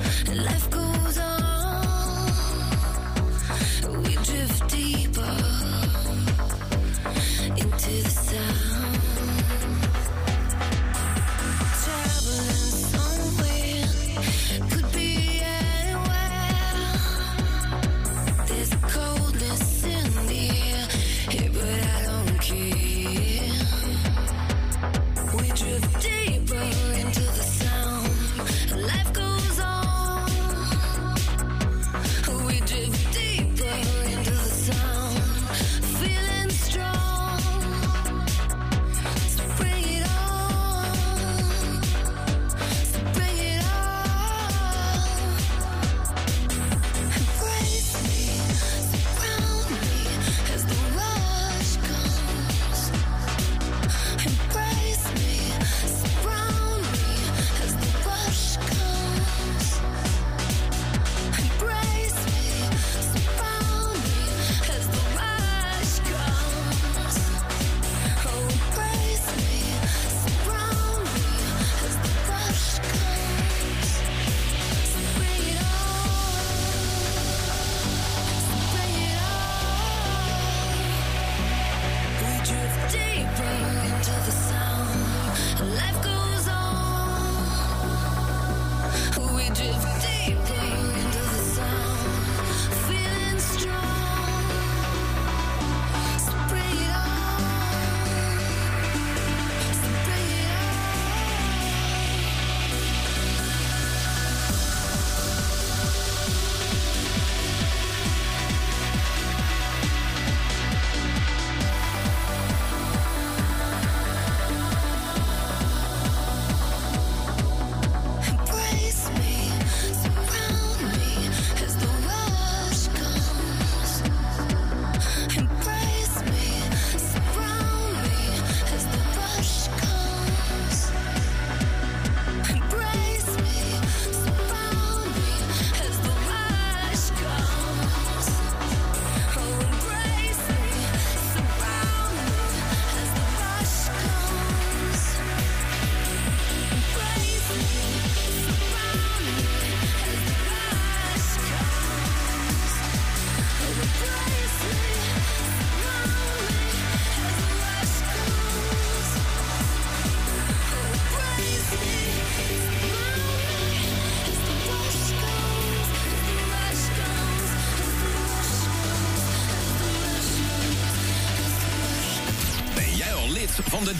Life 0.00 0.79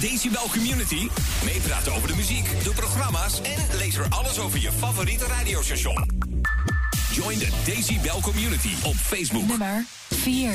Decibel 0.00 0.48
Community? 0.50 1.08
Meepraten 1.44 1.92
over 1.92 2.08
de 2.08 2.14
muziek, 2.14 2.64
de 2.64 2.70
programma's 2.70 3.40
en 3.40 3.76
lees 3.78 3.96
er 3.96 4.06
alles 4.08 4.38
over 4.38 4.60
je 4.60 4.72
favoriete 4.72 5.24
radiostation. 5.24 6.06
Join 7.12 7.38
de 7.38 7.48
Decibel 7.64 8.20
Community 8.20 8.70
op 8.82 8.94
Facebook. 8.94 9.46
Nummer 9.46 9.84
4. 10.08 10.52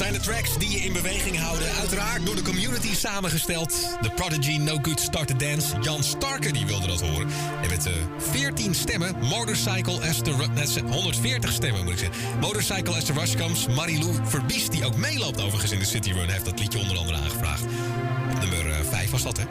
Zijn 0.00 0.12
de 0.12 0.20
tracks 0.20 0.58
die 0.58 0.70
je 0.70 0.78
in 0.78 0.92
beweging 0.92 1.38
houden. 1.38 1.72
Uiteraard 1.80 2.26
door 2.26 2.34
de 2.34 2.42
community 2.42 2.94
samengesteld. 2.94 3.70
The 4.02 4.10
Prodigy, 4.10 4.56
No 4.56 4.78
Good 4.82 5.00
Start 5.00 5.28
to 5.28 5.36
Dance. 5.36 5.66
Jan 5.80 6.02
Starke 6.04 6.52
die 6.52 6.66
wilde 6.66 6.86
dat 6.86 7.00
horen. 7.00 7.28
En 7.62 7.68
met 7.68 7.86
eh 7.86 7.92
14 8.30 8.74
stemmen. 8.74 9.16
Motorcycle 9.18 10.00
Esther... 10.00 10.36
Ru- 10.36 10.46
net 10.54 10.68
ze- 10.68 10.80
140 10.80 11.52
stemmen 11.52 11.84
moet 11.84 11.92
ik 11.92 11.98
zeggen. 11.98 12.38
Motorcycle 12.40 12.96
Esther 12.96 13.14
Rushkamps. 13.14 13.66
Marilou 13.66 14.14
Verbies 14.24 14.68
die 14.68 14.84
ook 14.84 14.96
meeloopt 14.96 15.40
overigens 15.40 15.72
in 15.72 15.78
de 15.78 15.84
City 15.84 16.12
Run. 16.12 16.28
Heeft 16.28 16.44
dat 16.44 16.58
liedje 16.58 16.78
onder 16.78 16.96
andere 16.98 17.16
aangevraagd. 17.16 17.64
Nummer 18.40 18.84
5 18.90 19.10
was 19.10 19.22
dat, 19.22 19.36
hè? 19.36 19.44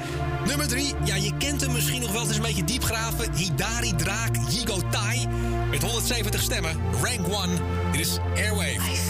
Nummer 0.45 0.67
3, 0.67 0.93
ja, 1.03 1.15
je 1.15 1.33
kent 1.37 1.61
hem 1.61 1.71
misschien 1.71 2.01
nog 2.01 2.11
wel. 2.11 2.21
Het 2.21 2.29
is 2.29 2.35
een 2.35 2.41
beetje 2.41 2.63
diepgraven. 2.63 3.33
Hidari 3.35 3.95
Draak 3.95 4.35
Yigo 4.49 4.81
Tai. 4.91 5.27
Met 5.69 5.81
170 5.81 6.41
stemmen. 6.41 6.77
Rank 7.03 7.27
1. 7.27 7.49
Dit 7.91 8.01
is 8.01 8.17
Airwave. 8.35 9.08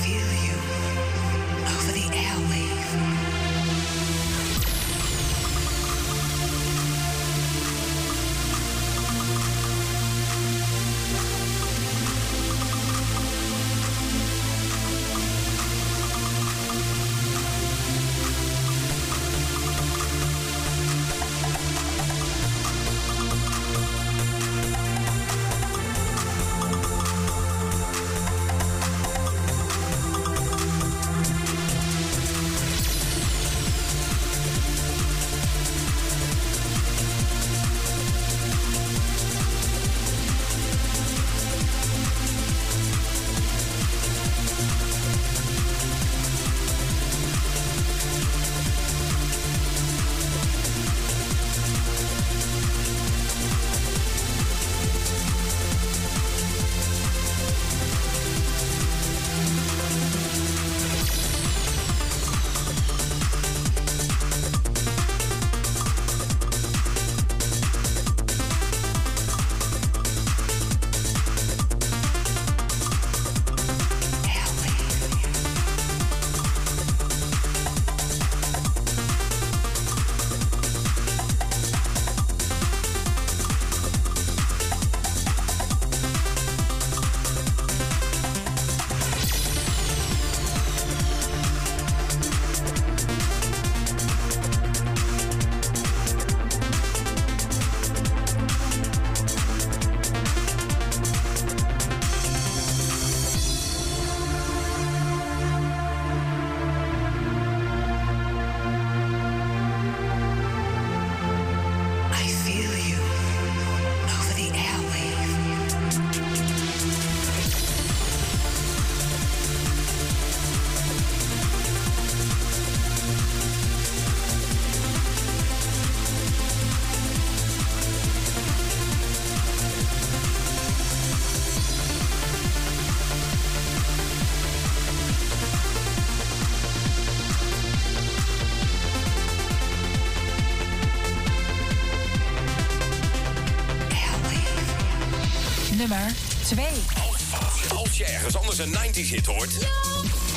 90s 148.99 149.09
hit 149.09 149.25
hoort, 149.25 149.59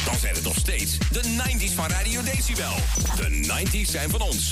dan 0.05 0.19
zijn 0.21 0.35
het 0.35 0.45
nog 0.45 0.57
steeds 0.57 0.99
de 0.99 1.23
90s 1.23 1.75
van 1.75 1.87
Radio 1.87 2.23
Decibel. 2.23 2.75
De 3.17 3.63
90s 3.65 3.91
zijn 3.91 4.11
van 4.11 4.21
ons. 4.21 4.52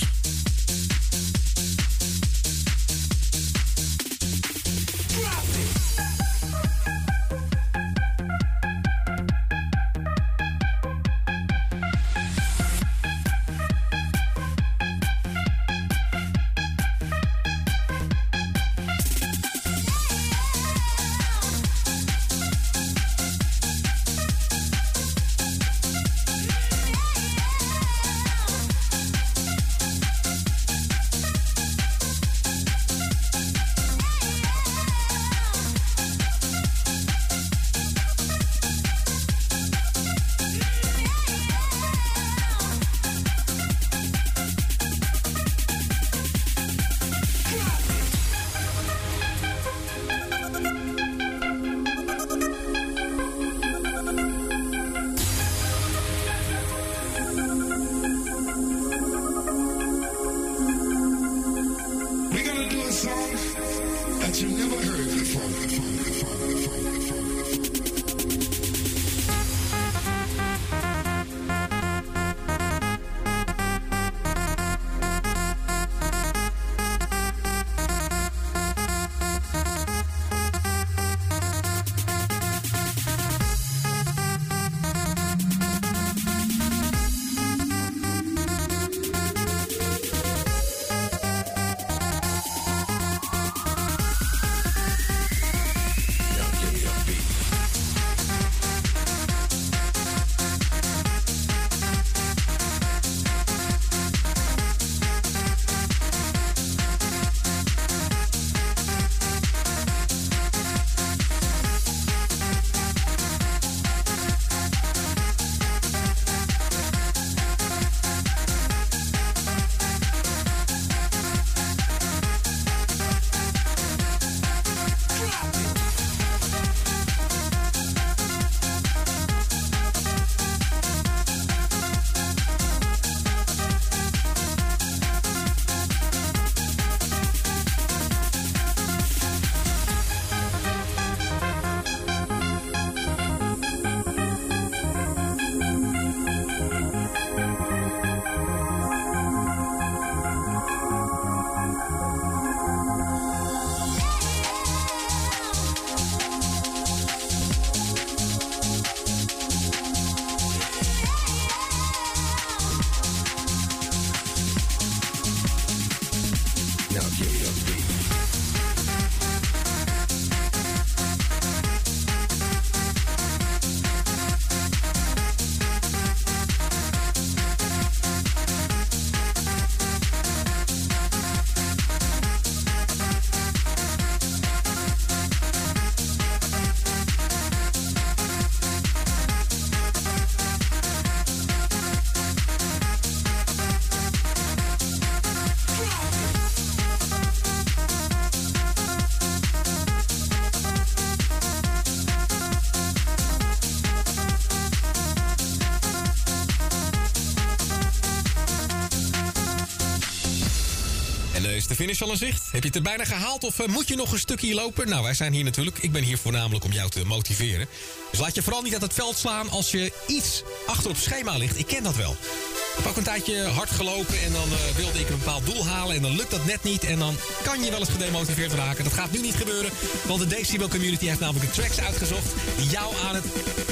Finish 211.81 212.03
al 212.03 212.11
in 212.11 212.17
zicht? 212.17 212.49
Heb 212.53 212.63
je 212.63 212.67
het 212.67 212.77
er 212.77 212.83
bijna 212.83 213.05
gehaald 213.05 213.45
of 213.45 213.59
eh, 213.59 213.67
moet 213.67 213.89
je 213.89 213.97
nog 213.97 214.13
een 214.13 214.19
stukje 214.19 214.55
lopen? 214.55 214.89
Nou, 214.89 215.03
wij 215.03 215.15
zijn 215.15 215.33
hier 215.33 215.45
natuurlijk. 215.45 215.79
Ik 215.79 215.93
ben 215.93 216.03
hier 216.03 216.19
voornamelijk 216.19 216.65
om 216.65 216.73
jou 216.73 216.91
te 216.91 217.07
motiveren. 217.07 217.69
Dus 218.11 218.21
laat 218.21 218.35
je 218.35 218.43
vooral 218.43 218.63
niet 218.63 218.73
uit 218.73 218.83
het 218.83 218.95
veld 218.95 219.17
slaan 219.17 219.51
als 219.51 219.71
je 219.71 219.93
iets 220.07 220.43
achter 220.67 220.91
op 220.91 220.97
schema 220.97 221.37
ligt. 221.37 221.59
Ik 221.59 221.67
ken 221.67 221.83
dat 221.83 221.97
wel. 221.97 222.11
Ik 222.11 222.77
heb 222.77 222.87
ook 222.87 222.97
een 222.97 223.03
tijdje 223.03 223.43
hard 223.43 223.71
gelopen 223.71 224.23
en 224.23 224.33
dan 224.33 224.49
eh, 224.53 224.77
wilde 224.77 224.99
ik 224.99 225.09
een 225.09 225.19
bepaald 225.19 225.47
doel 225.47 225.67
halen 225.67 225.97
en 225.97 226.03
dan 226.03 226.17
lukt 226.17 226.31
dat 226.31 226.45
net 226.45 226.63
niet. 226.63 226.85
En 226.85 226.99
dan 226.99 227.17
kan 227.43 227.65
je 227.65 227.71
wel 227.71 227.81
eens 227.81 227.89
gedemotiveerd 227.89 228.53
raken. 228.53 228.85
Dat 228.85 228.93
gaat 228.93 229.13
nu 229.13 229.21
niet 229.21 229.35
gebeuren, 229.35 229.71
want 230.07 230.21
de 230.21 230.27
Decibel 230.27 230.69
Community 230.69 231.07
heeft 231.07 231.21
namelijk 231.21 231.55
de 231.55 231.61
tracks 231.61 231.81
uitgezocht 231.81 232.33
die 232.57 232.71
jou 232.71 232.95
aan 233.07 233.15
het 233.15 233.25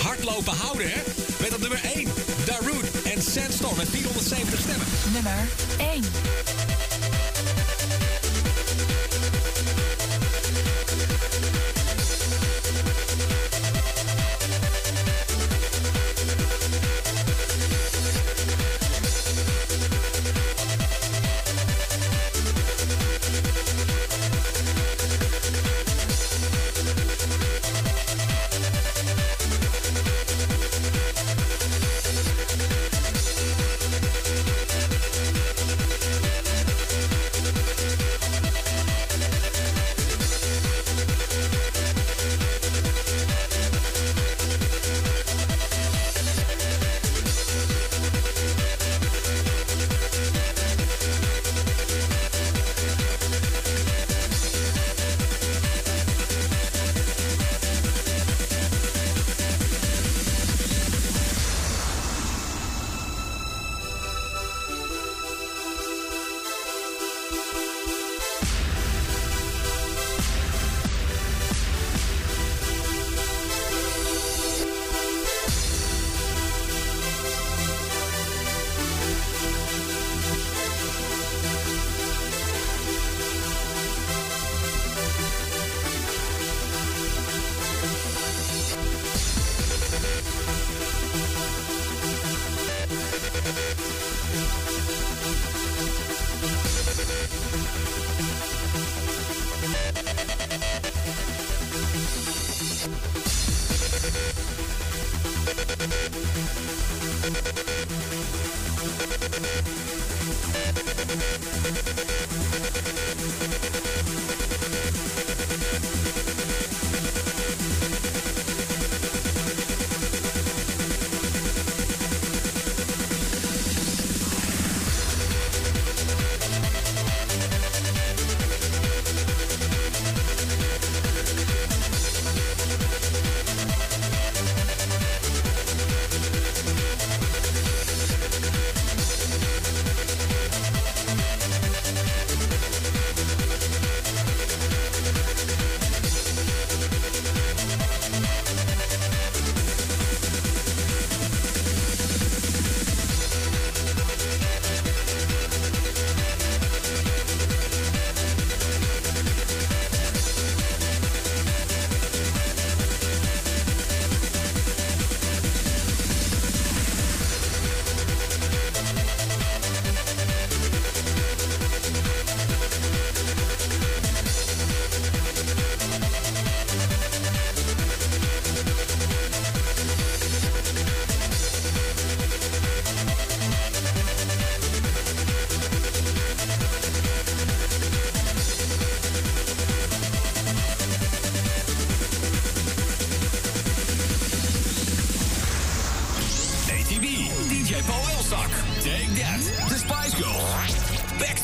hardlopen 0.02 0.56
houden. 0.56 0.90
Met 1.40 1.54
op 1.54 1.60
nummer 1.60 1.80
1, 1.94 2.08
Darude 2.44 2.88
en 3.04 3.22
Sandstorm 3.22 3.76
met 3.76 3.88
470 3.88 4.60
stemmen. 4.60 4.86
Nummer 5.12 5.48
1. 5.78 6.47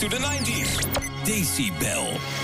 To 0.09 0.11
the 0.11 0.23
90s, 0.23 0.85
Decibel. 1.25 2.44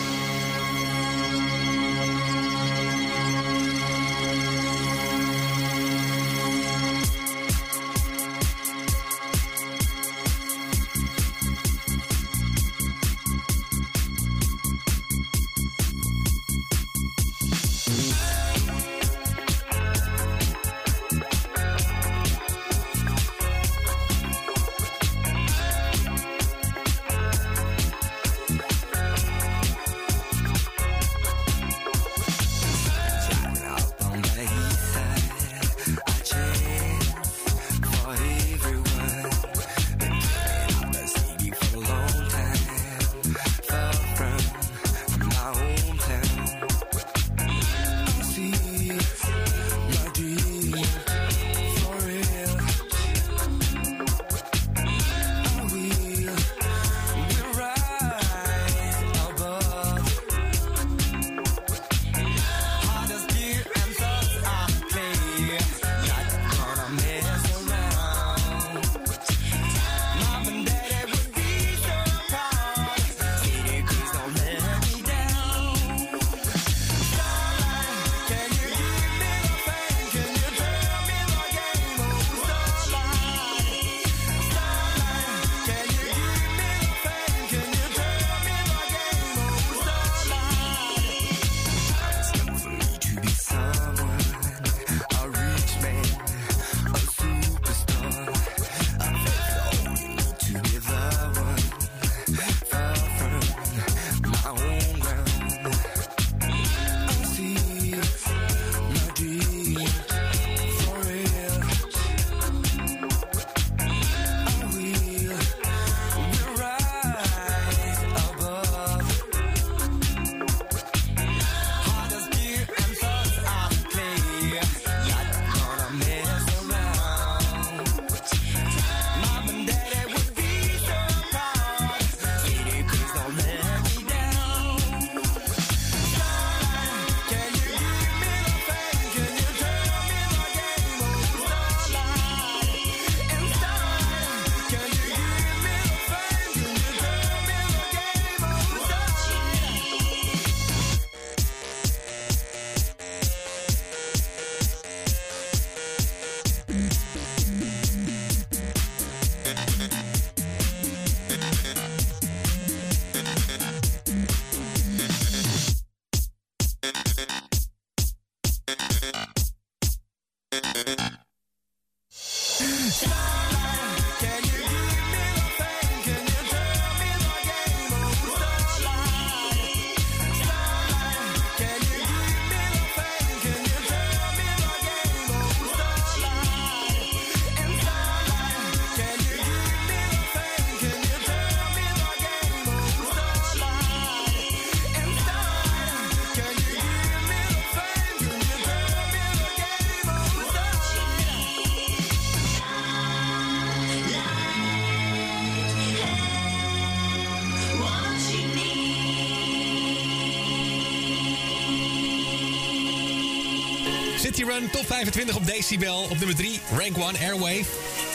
Top 214.68 214.86
25 214.86 215.36
op 215.36 215.46
Decibel. 215.46 216.02
Op 216.02 216.18
nummer 216.18 216.36
3 216.36 216.60
Rank 216.70 216.96
1 216.96 217.18
Airwave. 217.20 217.64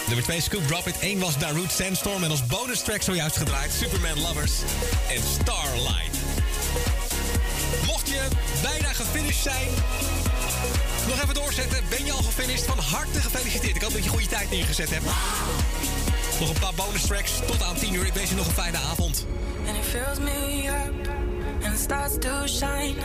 Nummer 0.05 0.23
2 0.23 0.41
Scoop 0.41 0.67
Drop 0.67 0.87
It. 0.87 0.99
1 0.99 1.19
was 1.19 1.37
Darude 1.37 1.71
Sandstorm. 1.71 2.23
En 2.23 2.29
als 2.29 2.45
bonus 2.45 2.81
track 2.81 3.01
zojuist 3.01 3.37
gedraaid 3.37 3.71
Superman 3.73 4.21
Lovers 4.21 4.51
en 5.09 5.21
Starlight. 5.41 6.17
Mocht 7.85 8.07
je 8.07 8.21
bijna 8.61 8.93
gefinished 8.93 9.41
zijn... 9.41 9.67
Nog 11.07 11.21
even 11.21 11.33
doorzetten. 11.33 11.83
Ben 11.89 12.05
je 12.05 12.11
al 12.11 12.23
gefinished? 12.23 12.65
Van 12.65 12.79
harte 12.79 13.21
gefeliciteerd. 13.21 13.75
Ik 13.75 13.81
hoop 13.81 13.93
dat 13.93 14.03
je 14.03 14.09
goede 14.09 14.27
tijd 14.27 14.49
neergezet 14.49 14.89
hebt. 14.89 15.05
Nog 16.39 16.49
een 16.49 16.59
paar 16.59 16.73
bonus 16.75 17.01
tracks 17.01 17.31
tot 17.47 17.63
aan 17.63 17.75
10 17.75 17.93
uur. 17.93 18.05
Ik 18.05 18.13
wens 18.13 18.29
je 18.29 18.35
nog 18.35 18.47
een 18.47 18.53
fijne 18.53 18.77
avond. 18.77 19.25
And 19.67 19.77
it 19.77 19.83
fills 19.83 20.19
me 20.19 20.67
up 20.67 21.09
and 21.65 21.79
starts 21.79 22.15
to 22.19 22.47
shine. 22.47 22.95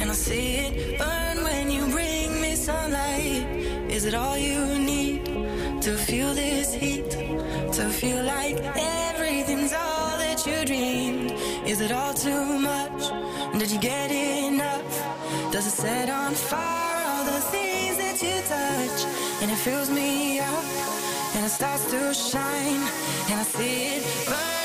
And 0.00 0.10
I 0.10 0.14
see 0.14 0.56
it 0.56 0.96
burn 0.98 1.42
when 1.42 1.70
you 1.70 1.86
me 1.86 2.07
sunlight. 2.68 3.46
Is 3.96 4.04
it 4.04 4.14
all 4.14 4.36
you 4.36 4.62
need 4.92 5.24
to 5.86 5.92
feel 6.08 6.30
this 6.34 6.68
heat? 6.82 7.10
To 7.76 7.84
feel 8.00 8.20
like 8.36 8.56
everything's 9.08 9.72
all 9.84 10.12
that 10.24 10.38
you 10.46 10.58
dreamed? 10.70 11.30
Is 11.72 11.78
it 11.86 11.92
all 12.00 12.14
too 12.26 12.44
much? 12.70 13.00
Did 13.60 13.70
you 13.74 13.80
get 13.92 14.10
enough? 14.10 14.90
Does 15.54 15.66
it 15.70 15.76
set 15.84 16.08
on 16.20 16.30
fire 16.50 17.02
all 17.10 17.24
the 17.32 17.40
things 17.54 17.96
that 18.02 18.16
you 18.26 18.36
touch? 18.56 18.98
And 19.40 19.48
it 19.54 19.60
fills 19.66 19.88
me 19.98 20.40
up 20.40 20.64
and 21.34 21.42
it 21.48 21.52
starts 21.60 21.84
to 21.92 22.00
shine. 22.30 22.82
And 23.30 23.36
I 23.42 23.46
see 23.56 23.76
it 23.96 24.02
burn 24.28 24.57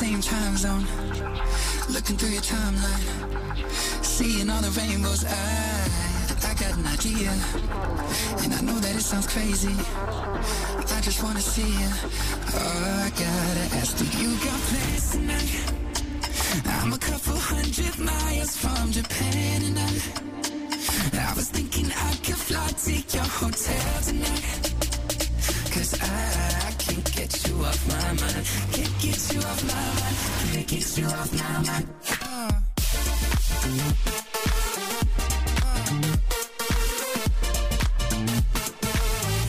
same 0.00 0.22
time 0.22 0.56
zone. 0.56 0.86
Looking 1.92 2.16
through 2.16 2.30
your 2.30 2.40
timeline. 2.40 3.06
Seeing 4.02 4.48
all 4.48 4.62
the 4.62 4.72
rainbows. 4.80 5.26
I, 5.26 5.32
I 6.48 6.54
got 6.54 6.72
an 6.78 6.86
idea. 6.86 7.30
And 8.42 8.50
I 8.54 8.60
know 8.62 8.78
that 8.80 8.96
it 8.96 9.02
sounds 9.02 9.26
crazy. 9.26 9.76
I 10.96 11.00
just 11.02 11.22
wanna 11.22 11.42
see 11.42 11.70
you. 11.82 11.90
Oh, 12.56 13.04
I 13.04 13.10
gotta 13.10 13.64
ask, 13.76 13.98
do 13.98 14.06
you 14.22 14.30
got 14.46 14.58
plans 14.68 15.10
tonight? 15.12 15.52
I'm 16.64 16.92
a 16.94 16.98
couple 16.98 17.36
hundred 17.36 17.98
miles 17.98 18.56
from 18.56 18.92
Japan 18.92 19.58
and 19.68 19.78
I, 19.78 21.28
I 21.28 21.34
was 21.34 21.50
thinking 21.50 21.92
I 21.92 22.12
could 22.24 22.40
fly 22.48 22.68
to 22.84 22.92
your 23.16 23.28
hotel 23.40 24.00
tonight. 24.08 24.74
Cause 25.74 25.92
I, 26.00 26.49
get 27.20 27.48
you 27.48 27.54
off 27.64 27.86
my 27.86 27.94
mind. 27.94 28.46
Can't 28.72 28.98
get 28.98 29.32
you 29.32 29.40
off 29.40 29.62
my 29.64 29.74
mind. 30.00 30.16
Can't 30.52 30.68
get 30.68 30.96
you 30.96 31.04
off 31.04 31.32
my 31.34 31.52
mind. 31.66 31.86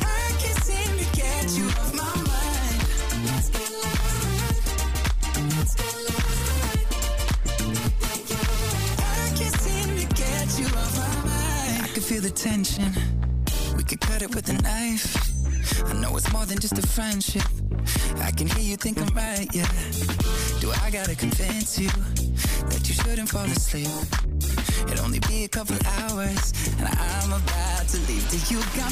I 0.02 0.32
can't 0.42 0.62
seem 0.68 0.92
to 0.98 1.06
get 1.16 1.48
you 1.58 1.66
off 1.80 1.92
my 1.96 2.12
mind. 2.30 2.82
I 11.84 11.88
can 11.94 12.04
feel 12.04 12.22
the 12.22 12.32
tension. 12.32 12.92
We 13.78 13.84
could 13.84 14.02
cut 14.02 14.22
it 14.22 14.36
with 14.36 14.50
a 14.50 14.54
knife. 14.62 15.16
I 15.86 15.94
know 15.94 16.18
it's 16.18 16.32
more 16.34 16.46
than 16.46 16.60
just 16.60 16.78
a 16.78 16.82
friendship. 16.82 17.51
Yeah. 19.54 19.68
Do 20.60 20.72
I 20.72 20.90
gotta 20.92 21.16
convince 21.16 21.80
you 21.80 21.90
that 22.70 22.82
you 22.88 22.94
shouldn't 22.94 23.30
fall 23.30 23.46
asleep? 23.46 23.88
It'll 24.92 25.06
only 25.06 25.20
be 25.20 25.44
a 25.44 25.48
couple 25.48 25.76
hours, 26.00 26.54
and 26.80 26.88
I'm 26.88 27.34
about 27.34 27.88
to 27.90 27.98
leave. 28.08 28.30
Do 28.30 28.38
you 28.54 28.62
got 28.76 28.92